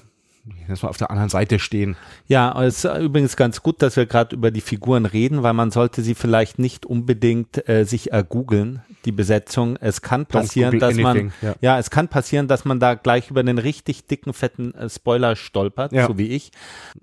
dass 0.68 0.84
wir 0.84 0.90
auf 0.90 0.98
der 0.98 1.10
anderen 1.10 1.30
Seite 1.30 1.60
stehen. 1.60 1.96
Ja, 2.28 2.62
es 2.62 2.86
ist 2.86 2.98
übrigens 2.98 3.36
ganz 3.36 3.62
gut, 3.62 3.82
dass 3.82 3.96
wir 3.96 4.06
gerade 4.06 4.36
über 4.36 4.52
die 4.52 4.62
Figuren 4.62 5.06
reden, 5.06 5.44
weil 5.44 5.54
man 5.54 5.72
sollte 5.72 6.02
sie 6.02 6.16
vielleicht 6.16 6.60
nicht 6.60 6.86
unbedingt 6.86 7.68
äh, 7.68 7.86
sich 7.86 8.12
ergoogeln, 8.12 8.82
die 9.06 9.12
Besetzung. 9.12 9.78
Es 9.78 10.02
kann 10.02 10.26
passieren, 10.26 10.80
dass 10.80 10.96
man 10.96 11.32
ja. 11.42 11.56
ja. 11.62 11.80
es 11.80 11.90
kann 11.90 12.08
passieren, 12.08 12.48
dass 12.48 12.66
man 12.66 12.80
da 12.80 12.96
gleich 12.96 13.30
über 13.30 13.44
den 13.44 13.58
richtig 13.58 14.08
dicken, 14.08 14.34
fetten 14.34 14.74
äh, 14.76 14.90
Spoiler 14.90 15.36
stolpert, 15.36 15.92
ja. 15.92 16.08
so 16.08 16.18
wie 16.18 16.28
ich. 16.28 16.52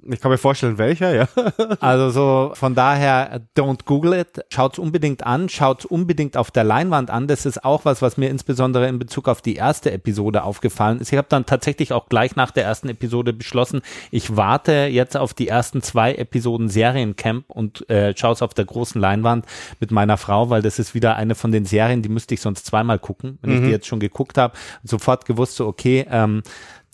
Ich 0.03 0.21
kann 0.21 0.31
mir 0.31 0.39
vorstellen, 0.39 0.79
welcher, 0.79 1.15
ja. 1.15 1.29
also 1.81 2.11
so 2.11 2.53
von 2.55 2.75
daher, 2.75 3.41
don't 3.57 3.85
Google 3.85 4.15
it. 4.15 4.45
Schaut's 4.51 4.79
unbedingt 4.79 5.27
an, 5.27 5.49
schaut's 5.49 5.85
unbedingt 5.85 6.37
auf 6.37 6.51
der 6.51 6.65
Leinwand 6.65 7.11
an. 7.11 7.27
Das 7.27 7.47
ist 7.47 7.65
auch 7.65 7.85
was, 7.85 8.03
was 8.03 8.17
mir 8.17 8.29
insbesondere 8.31 8.89
in 8.89 8.99
Bezug 8.99 9.29
auf 9.29 9.43
die 9.43 9.57
erste 9.57 9.91
Episode 9.91 10.45
aufgefallen 10.45 11.01
ist. 11.01 11.13
Ich 11.13 11.19
habe 11.19 11.29
dann 11.29 11.47
tatsächlich 11.47 11.93
auch 11.93 12.09
gleich 12.09 12.37
nach 12.37 12.51
der 12.51 12.65
ersten 12.65 12.89
Episode 12.89 13.33
beschlossen, 13.37 13.83
ich 14.11 14.37
warte 14.37 14.89
jetzt 14.91 15.17
auf 15.17 15.35
die 15.35 15.49
ersten 15.49 15.83
zwei 15.83 16.15
Episoden 16.15 16.69
Seriencamp 16.69 17.45
und 17.49 17.89
äh, 17.89 18.15
schaue 18.17 18.33
es 18.33 18.43
auf 18.43 18.55
der 18.55 18.65
großen 18.65 19.01
Leinwand 19.01 19.45
mit 19.81 19.91
meiner 19.91 20.17
Frau, 20.17 20.51
weil 20.51 20.63
das 20.63 20.79
ist 20.79 20.95
wieder 20.95 21.17
eine 21.17 21.35
von 21.35 21.53
den 21.53 21.65
Serien, 21.65 22.03
die 22.03 22.09
müsste 22.09 22.35
ich 22.35 22.41
sonst 22.41 22.67
zweimal 22.67 22.99
gucken, 22.99 23.39
wenn 23.43 23.51
mhm. 23.51 23.57
ich 23.57 23.63
die 23.65 23.71
jetzt 23.71 23.87
schon 23.87 24.01
geguckt 24.01 24.39
habe. 24.39 24.55
Sofort 24.83 25.27
gewusst, 25.27 25.57
so 25.57 25.67
okay, 25.67 26.07
ähm, 26.11 26.43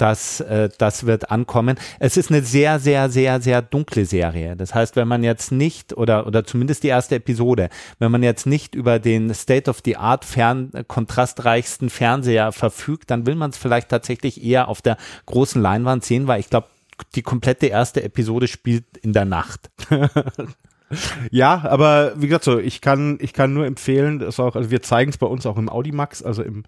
das, 0.02 0.40
äh, 0.40 0.68
das 0.78 1.06
wird 1.06 1.30
ankommen. 1.30 1.78
Es 2.00 2.16
ist 2.16 2.30
eine 2.30 2.42
sehr, 2.42 2.80
sehr, 2.80 3.08
sehr, 3.08 3.40
sehr 3.40 3.62
dunkle 3.62 4.04
Serie. 4.04 4.56
Das 4.56 4.74
heißt, 4.74 4.96
wenn 4.96 5.06
man 5.06 5.22
jetzt 5.22 5.52
nicht, 5.52 5.96
oder, 5.96 6.26
oder 6.26 6.44
zumindest 6.44 6.82
die 6.82 6.88
erste 6.88 7.14
Episode, 7.14 7.68
wenn 8.00 8.10
man 8.10 8.24
jetzt 8.24 8.44
nicht 8.44 8.74
über 8.74 8.98
den 8.98 9.32
State-of-the-Art 9.32 10.24
fern, 10.24 10.72
kontrastreichsten 10.88 11.88
Fernseher 11.88 12.50
verfügt, 12.50 13.12
dann 13.12 13.26
will 13.26 13.36
man 13.36 13.50
es 13.50 13.56
vielleicht 13.56 13.90
tatsächlich 13.90 14.42
eher 14.42 14.66
auf 14.66 14.82
der 14.82 14.96
großen 15.26 15.62
Leinwand 15.62 16.04
sehen, 16.04 16.26
weil 16.26 16.40
ich 16.40 16.50
glaube, 16.50 16.66
die 17.14 17.22
komplette 17.22 17.66
erste 17.66 18.02
Episode 18.02 18.48
spielt 18.48 18.96
in 19.02 19.12
der 19.12 19.24
Nacht. 19.24 19.70
ja, 21.30 21.62
aber 21.64 22.14
wie 22.16 22.26
gesagt, 22.26 22.44
so, 22.44 22.58
ich 22.58 22.80
kann, 22.80 23.18
ich 23.20 23.32
kann 23.32 23.54
nur 23.54 23.66
empfehlen, 23.66 24.18
das 24.18 24.40
auch, 24.40 24.56
also 24.56 24.72
wir 24.72 24.82
zeigen 24.82 25.10
es 25.10 25.18
bei 25.18 25.28
uns 25.28 25.46
auch 25.46 25.58
im 25.58 25.68
Audimax, 25.68 26.24
also 26.24 26.42
im 26.42 26.64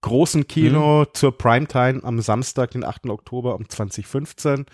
großen 0.00 0.46
Kino 0.46 1.00
mhm. 1.00 1.06
zur 1.12 1.36
Primetime 1.36 2.02
am 2.04 2.20
Samstag, 2.20 2.70
den 2.72 2.84
8. 2.84 3.08
Oktober 3.08 3.54
um 3.56 3.68
2015. 3.68 4.66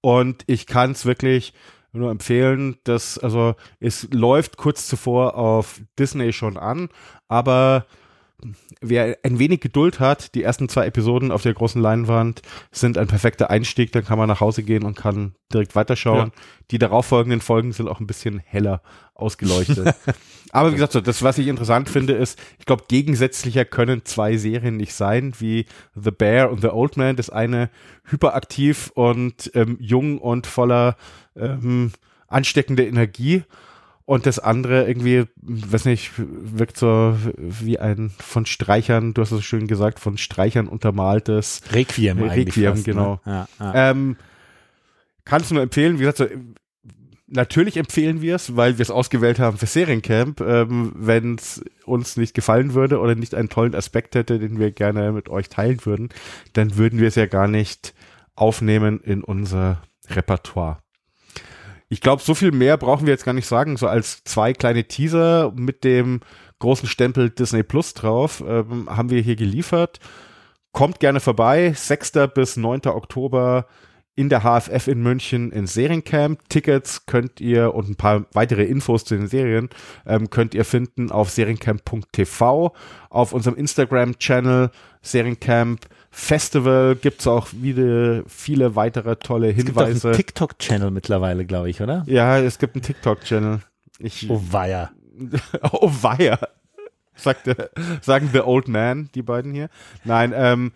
Und 0.00 0.44
ich 0.46 0.66
kann 0.66 0.92
es 0.92 1.04
wirklich 1.04 1.52
nur 1.92 2.10
empfehlen, 2.10 2.76
dass, 2.84 3.18
also 3.18 3.54
es 3.80 4.08
läuft 4.12 4.56
kurz 4.56 4.86
zuvor 4.86 5.36
auf 5.36 5.80
Disney 5.98 6.32
schon 6.32 6.56
an, 6.56 6.88
aber 7.28 7.86
wer 8.80 9.18
ein 9.24 9.38
wenig 9.38 9.60
Geduld 9.60 9.98
hat, 9.98 10.34
die 10.34 10.42
ersten 10.42 10.68
zwei 10.68 10.86
Episoden 10.86 11.32
auf 11.32 11.42
der 11.42 11.54
großen 11.54 11.82
Leinwand 11.82 12.42
sind 12.70 12.96
ein 12.96 13.08
perfekter 13.08 13.50
Einstieg, 13.50 13.90
dann 13.92 14.04
kann 14.04 14.18
man 14.18 14.28
nach 14.28 14.40
Hause 14.40 14.62
gehen 14.62 14.84
und 14.84 14.96
kann 14.96 15.34
direkt 15.52 15.74
weiterschauen. 15.74 16.32
Ja. 16.34 16.42
Die 16.70 16.78
darauffolgenden 16.78 17.40
Folgen 17.40 17.72
sind 17.72 17.88
auch 17.88 17.98
ein 17.98 18.06
bisschen 18.06 18.38
heller 18.38 18.80
ausgeleuchtet. 19.14 19.94
Aber 20.52 20.70
wie 20.70 20.74
gesagt, 20.74 20.92
so, 20.92 21.00
das, 21.00 21.22
was 21.22 21.38
ich 21.38 21.48
interessant 21.48 21.88
finde, 21.88 22.12
ist, 22.14 22.38
ich 22.58 22.66
glaube, 22.66 22.84
gegensätzlicher 22.88 23.64
können 23.64 24.04
zwei 24.04 24.36
Serien 24.36 24.76
nicht 24.76 24.94
sein, 24.94 25.34
wie 25.38 25.66
The 25.94 26.12
Bear 26.12 26.50
und 26.50 26.60
The 26.60 26.68
Old 26.68 26.96
Man. 26.96 27.16
Das 27.16 27.30
eine 27.30 27.70
hyperaktiv 28.04 28.90
und 28.94 29.50
ähm, 29.54 29.76
jung 29.80 30.18
und 30.18 30.46
voller 30.46 30.96
ähm, 31.36 31.92
ansteckende 32.28 32.86
Energie 32.86 33.42
und 34.08 34.24
das 34.24 34.38
andere 34.38 34.88
irgendwie, 34.88 35.26
weiß 35.42 35.84
nicht, 35.84 36.12
wirkt 36.16 36.78
so 36.78 37.14
wie 37.36 37.78
ein 37.78 38.10
von 38.18 38.46
Streichern, 38.46 39.12
du 39.12 39.20
hast 39.20 39.32
es 39.32 39.44
schön 39.44 39.66
gesagt, 39.66 40.00
von 40.00 40.16
Streichern 40.16 40.66
untermaltes 40.66 41.60
Requiem, 41.72 42.22
Requiem, 42.22 42.72
fast, 42.72 42.86
ne? 42.86 42.92
genau. 42.94 43.20
Ne? 43.26 43.32
Ja, 43.32 43.48
ja. 43.60 43.90
Ähm, 43.90 44.16
kannst 45.26 45.50
du 45.50 45.56
nur 45.56 45.62
empfehlen, 45.62 45.98
wie 45.98 46.04
gesagt, 46.04 46.16
so, 46.16 46.26
natürlich 47.26 47.76
empfehlen 47.76 48.22
wir 48.22 48.36
es, 48.36 48.56
weil 48.56 48.78
wir 48.78 48.82
es 48.82 48.90
ausgewählt 48.90 49.40
haben 49.40 49.58
für 49.58 49.66
Seriencamp. 49.66 50.40
Ähm, 50.40 50.92
Wenn 50.94 51.34
es 51.34 51.62
uns 51.84 52.16
nicht 52.16 52.32
gefallen 52.32 52.72
würde 52.72 53.00
oder 53.00 53.14
nicht 53.14 53.34
einen 53.34 53.50
tollen 53.50 53.74
Aspekt 53.74 54.14
hätte, 54.14 54.38
den 54.38 54.58
wir 54.58 54.70
gerne 54.70 55.12
mit 55.12 55.28
euch 55.28 55.50
teilen 55.50 55.84
würden, 55.84 56.08
dann 56.54 56.78
würden 56.78 56.98
wir 56.98 57.08
es 57.08 57.14
ja 57.16 57.26
gar 57.26 57.46
nicht 57.46 57.92
aufnehmen 58.36 59.00
in 59.00 59.22
unser 59.22 59.82
Repertoire. 60.08 60.78
Ich 61.88 62.00
glaube, 62.00 62.22
so 62.22 62.34
viel 62.34 62.52
mehr 62.52 62.76
brauchen 62.76 63.06
wir 63.06 63.12
jetzt 63.14 63.24
gar 63.24 63.32
nicht 63.32 63.46
sagen, 63.46 63.76
so 63.76 63.86
als 63.86 64.22
zwei 64.24 64.52
kleine 64.52 64.84
Teaser 64.84 65.52
mit 65.54 65.84
dem 65.84 66.20
großen 66.58 66.88
Stempel 66.88 67.30
Disney 67.30 67.62
Plus 67.62 67.94
drauf 67.94 68.42
ähm, 68.46 68.88
haben 68.90 69.10
wir 69.10 69.22
hier 69.22 69.36
geliefert. 69.36 69.98
Kommt 70.72 71.00
gerne 71.00 71.20
vorbei, 71.20 71.72
6. 71.74 72.12
bis 72.34 72.56
9. 72.56 72.82
Oktober 72.86 73.66
in 74.18 74.28
der 74.28 74.42
HFF 74.42 74.88
in 74.88 75.00
München 75.00 75.52
in 75.52 75.68
Seriencamp. 75.68 76.40
Tickets 76.48 77.06
könnt 77.06 77.40
ihr 77.40 77.72
und 77.72 77.88
ein 77.88 77.96
paar 77.96 78.26
weitere 78.32 78.64
Infos 78.64 79.04
zu 79.04 79.16
den 79.16 79.28
Serien 79.28 79.70
ähm, 80.06 80.28
könnt 80.28 80.54
ihr 80.54 80.64
finden 80.64 81.12
auf 81.12 81.30
seriencamp.tv, 81.30 82.74
auf 83.10 83.32
unserem 83.32 83.56
Instagram-Channel 83.56 84.70
Seriencamp 85.02 85.86
Festival 86.20 86.96
gibt 86.96 87.20
es 87.20 87.26
auch 87.28 87.46
wieder 87.52 88.24
viele 88.26 88.74
weitere 88.74 89.16
tolle 89.16 89.48
Hinweise. 89.50 89.90
Es 89.90 89.94
gibt 89.94 90.04
einen 90.04 90.14
TikTok-Channel 90.16 90.90
mittlerweile, 90.90 91.46
glaube 91.46 91.70
ich, 91.70 91.80
oder? 91.80 92.02
Ja, 92.06 92.38
es 92.38 92.58
gibt 92.58 92.74
einen 92.74 92.82
TikTok-Channel. 92.82 93.60
Oh 94.28 94.42
weia. 94.50 94.90
oh 95.72 95.90
weia. 96.02 96.40
Sagte, 97.14 97.70
sagen 98.02 98.30
The 98.32 98.40
Old 98.40 98.66
Man, 98.66 99.10
die 99.14 99.22
beiden 99.22 99.54
hier. 99.54 99.70
Nein, 100.04 100.34
ähm, 100.34 100.72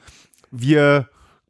wir 0.53 1.09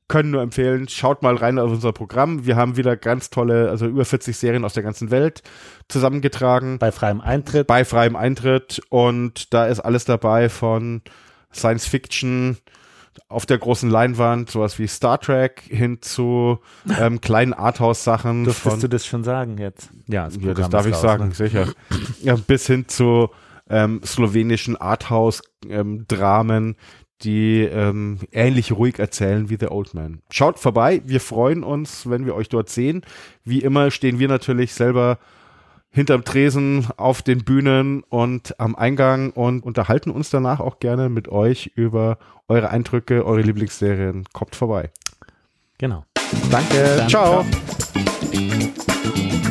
können 0.08 0.30
nur 0.30 0.42
empfehlen, 0.42 0.88
schaut 0.88 1.22
mal 1.22 1.36
rein 1.36 1.58
auf 1.58 1.70
unser 1.70 1.92
Programm. 1.92 2.46
Wir 2.46 2.56
haben 2.56 2.78
wieder 2.78 2.96
ganz 2.96 3.28
tolle, 3.28 3.68
also 3.68 3.86
über 3.86 4.06
40 4.06 4.36
Serien 4.36 4.64
aus 4.64 4.72
der 4.72 4.82
ganzen 4.82 5.10
Welt 5.10 5.42
zusammengetragen. 5.88 6.78
Bei 6.78 6.92
freiem 6.92 7.20
Eintritt. 7.20 7.66
Bei 7.66 7.84
freiem 7.84 8.16
Eintritt. 8.16 8.80
Und 8.88 9.52
da 9.52 9.66
ist 9.66 9.80
alles 9.80 10.06
dabei 10.06 10.48
von 10.48 11.02
Science 11.52 11.86
Fiction, 11.86 12.56
auf 13.28 13.46
der 13.46 13.58
großen 13.58 13.90
Leinwand, 13.90 14.50
sowas 14.50 14.78
wie 14.78 14.86
Star 14.86 15.20
Trek 15.20 15.62
hin 15.66 15.98
zu 16.00 16.58
ähm, 16.98 17.20
kleinen 17.20 17.52
Arthouse-Sachen. 17.52 18.44
Dürftest 18.44 18.82
du 18.82 18.88
das 18.88 19.06
schon 19.06 19.24
sagen 19.24 19.58
jetzt? 19.58 19.90
Ja, 20.06 20.24
das, 20.24 20.36
ja, 20.40 20.54
das 20.54 20.70
darf 20.70 20.86
ich 20.86 20.94
raus, 20.94 21.02
sagen, 21.02 21.28
ne? 21.28 21.34
sicher. 21.34 21.68
ja, 22.22 22.36
bis 22.36 22.66
hin 22.66 22.88
zu 22.88 23.30
ähm, 23.68 24.00
slowenischen 24.04 24.76
Arthouse-Dramen, 24.76 26.64
ähm, 26.68 26.76
die 27.22 27.60
ähm, 27.60 28.18
ähnlich 28.32 28.72
ruhig 28.72 28.98
erzählen 28.98 29.48
wie 29.48 29.56
The 29.58 29.68
Old 29.68 29.94
Man. 29.94 30.22
Schaut 30.30 30.58
vorbei, 30.58 31.02
wir 31.04 31.20
freuen 31.20 31.62
uns, 31.62 32.08
wenn 32.08 32.26
wir 32.26 32.34
euch 32.34 32.48
dort 32.48 32.68
sehen. 32.68 33.02
Wie 33.44 33.60
immer 33.60 33.90
stehen 33.90 34.18
wir 34.18 34.28
natürlich 34.28 34.74
selber 34.74 35.18
hinterm 35.92 36.24
Tresen 36.24 36.88
auf 36.96 37.22
den 37.22 37.44
Bühnen 37.44 38.02
und 38.08 38.58
am 38.58 38.74
Eingang 38.74 39.30
und 39.30 39.62
unterhalten 39.62 40.10
uns 40.10 40.30
danach 40.30 40.58
auch 40.60 40.80
gerne 40.80 41.08
mit 41.08 41.28
euch 41.28 41.72
über 41.74 42.18
eure 42.48 42.70
Eindrücke, 42.70 43.24
eure 43.24 43.42
Lieblingsserien. 43.42 44.24
Kommt 44.32 44.56
vorbei. 44.56 44.90
Genau. 45.78 46.04
Danke. 46.50 46.96
Dann, 46.96 47.08
ciao. 47.08 47.44
ciao. 48.32 49.41